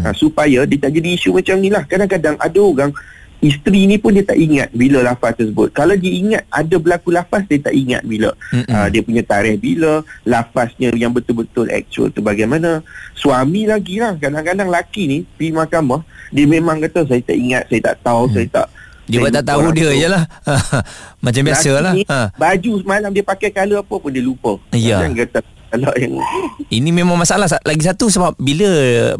Ha, 0.02 0.10
supaya 0.10 0.66
dia 0.66 0.78
tak 0.82 0.90
jadi 0.90 1.14
isu 1.14 1.38
macam 1.38 1.62
ni 1.62 1.70
lah. 1.70 1.86
Kadang-kadang 1.86 2.34
ada 2.34 2.58
orang 2.58 2.90
isteri 3.44 3.84
ni 3.84 3.96
pun 4.00 4.16
dia 4.16 4.24
tak 4.24 4.38
ingat 4.40 4.72
bila 4.72 5.04
lafaz 5.04 5.36
tersebut. 5.36 5.72
Kalau 5.76 5.92
dia 5.96 6.12
ingat 6.12 6.42
ada 6.48 6.76
berlaku 6.80 7.12
lafaz 7.12 7.44
dia 7.44 7.60
tak 7.60 7.74
ingat 7.76 8.02
bila 8.04 8.32
uh, 8.52 8.86
dia 8.88 9.00
punya 9.04 9.22
tarikh 9.22 9.60
bila 9.60 10.00
lafaznya 10.24 10.92
yang 10.96 11.12
betul-betul 11.12 11.68
actual 11.68 12.08
tu 12.12 12.24
bagaimana. 12.24 12.80
Suami 13.16 13.68
lagi 13.68 14.00
lah. 14.00 14.16
Kadang-kadang 14.16 14.68
laki 14.68 15.02
ni 15.08 15.18
pergi 15.36 15.52
mahkamah 15.52 16.00
dia 16.32 16.44
memang 16.48 16.82
kata 16.82 17.06
saya 17.06 17.22
tak 17.22 17.38
ingat 17.38 17.64
saya 17.70 17.80
tak 17.92 17.96
tahu 18.02 18.22
hmm. 18.26 18.34
saya 18.34 18.48
tak 18.50 18.68
dia 19.06 19.22
buat 19.22 19.30
tak 19.30 19.46
tahu 19.46 19.70
dia 19.70 19.90
je 19.94 20.08
lah. 20.10 20.26
Macam 21.24 21.42
biasa 21.46 21.70
lah. 21.78 21.94
ha. 22.10 22.26
Baju 22.34 22.72
semalam 22.82 23.14
dia 23.14 23.22
pakai 23.22 23.54
color 23.54 23.86
apa 23.86 23.94
pun 24.02 24.10
dia 24.10 24.18
lupa. 24.18 24.58
Ya 24.74 24.98
kalau 25.84 25.98
yang 26.00 26.14
ini 26.72 26.90
memang 26.94 27.18
masalah. 27.20 27.50
Lagi 27.62 27.82
satu 27.84 28.08
sebab 28.08 28.38
bila 28.40 28.68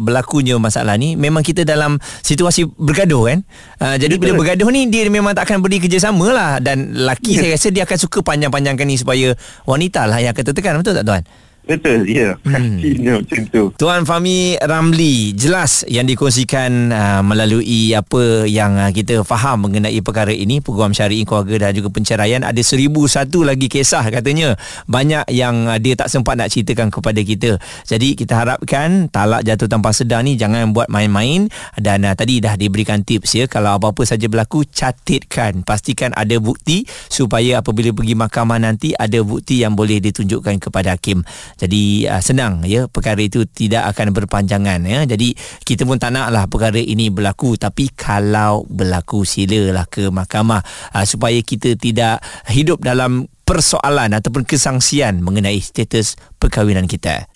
berlakunya 0.01 0.57
masalah 0.57 0.97
ni 0.97 1.14
memang 1.19 1.45
kita 1.45 1.66
dalam 1.66 2.01
situasi 2.25 2.64
bergaduh 2.66 3.29
kan? 3.29 3.38
Uh, 3.83 3.97
jadi 4.01 4.16
Betul. 4.16 4.23
bila 4.23 4.33
bergaduh 4.40 4.69
ni 4.73 4.88
dia 4.88 5.07
memang 5.11 5.37
tak 5.37 5.51
akan 5.51 5.61
beri 5.61 5.83
kerjasama 5.83 6.27
lah. 6.33 6.53
Dan 6.59 7.07
laki 7.07 7.37
ya. 7.37 7.40
saya 7.45 7.51
rasa 7.55 7.69
dia 7.71 7.83
akan 7.85 7.99
suka 7.99 8.19
panjang-panjangkan 8.25 8.87
ni 8.87 8.97
supaya 8.97 9.37
wanita 9.69 10.09
lah 10.09 10.19
yang 10.23 10.33
akan 10.33 10.45
tertekan. 10.53 10.79
Betul 10.81 10.97
tak 10.97 11.07
tuan 11.07 11.23
Betul, 11.67 12.07
ya. 12.07 12.39
Hmm. 12.47 12.79
macam 12.79 13.43
tu. 13.51 13.75
Tuan 13.75 14.07
Fami 14.07 14.55
Ramli, 14.63 15.35
jelas 15.35 15.83
yang 15.91 16.07
dikongsikan 16.07 16.95
uh, 16.95 17.23
melalui 17.27 17.91
apa 17.91 18.47
yang 18.47 18.79
uh, 18.79 18.95
kita 18.95 19.27
faham 19.27 19.67
mengenai 19.67 19.99
perkara 19.99 20.31
ini, 20.31 20.63
Peguam 20.63 20.95
Syari'i 20.95 21.27
Keluarga 21.27 21.67
dan 21.67 21.75
juga 21.75 21.91
Penceraian. 21.91 22.47
Ada 22.47 22.63
seribu 22.63 23.11
satu 23.11 23.43
lagi 23.43 23.67
kisah 23.67 24.07
katanya. 24.15 24.55
Banyak 24.87 25.27
yang 25.35 25.67
uh, 25.67 25.83
dia 25.83 25.99
tak 25.99 26.07
sempat 26.07 26.39
nak 26.39 26.55
ceritakan 26.55 26.95
kepada 26.95 27.19
kita. 27.27 27.59
Jadi 27.83 28.15
kita 28.15 28.39
harapkan 28.39 29.11
talak 29.11 29.43
jatuh 29.43 29.67
tanpa 29.67 29.91
sedar 29.91 30.23
ni 30.23 30.39
jangan 30.39 30.71
buat 30.71 30.87
main-main. 30.87 31.51
Dan 31.75 32.07
uh, 32.07 32.15
tadi 32.15 32.39
dah 32.39 32.55
diberikan 32.55 33.03
tips 33.03 33.43
ya, 33.43 33.51
kalau 33.51 33.75
apa-apa 33.75 34.07
saja 34.07 34.31
berlaku, 34.31 34.63
catatkan. 34.71 35.67
Pastikan 35.67 36.15
ada 36.15 36.39
bukti 36.39 36.87
supaya 37.11 37.59
apabila 37.59 37.91
pergi 37.91 38.15
mahkamah 38.15 38.63
nanti, 38.63 38.95
ada 38.95 39.19
bukti 39.27 39.67
yang 39.67 39.75
boleh 39.75 39.99
ditunjukkan 39.99 40.63
kepada 40.63 40.95
hakim. 40.95 41.27
Jadi 41.57 42.05
uh, 42.05 42.21
senang 42.21 42.61
ya 42.69 42.85
perkara 42.85 43.21
itu 43.25 43.49
tidak 43.49 43.88
akan 43.97 44.12
berpanjangan 44.12 44.85
ya. 44.85 45.09
Jadi 45.09 45.33
kita 45.64 45.88
pun 45.88 45.97
tak 45.97 46.12
naklah 46.12 46.45
perkara 46.47 46.77
ini 46.77 47.09
berlaku 47.09 47.57
tapi 47.57 47.88
kalau 47.97 48.69
berlaku 48.69 49.25
silalah 49.25 49.88
ke 49.88 50.12
mahkamah 50.12 50.61
uh, 50.92 51.05
supaya 51.09 51.40
kita 51.40 51.81
tidak 51.81 52.21
hidup 52.53 52.85
dalam 52.85 53.25
persoalan 53.47 54.12
ataupun 54.12 54.42
kesangsian 54.45 55.25
mengenai 55.25 55.62
status 55.62 56.19
perkahwinan 56.37 56.85
kita. 56.85 57.31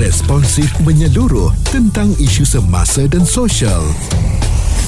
Responsif 0.00 0.72
menyeluruh 0.80 1.52
tentang 1.68 2.16
isu 2.16 2.48
semasa 2.48 3.04
dan 3.04 3.20
sosial. 3.28 3.84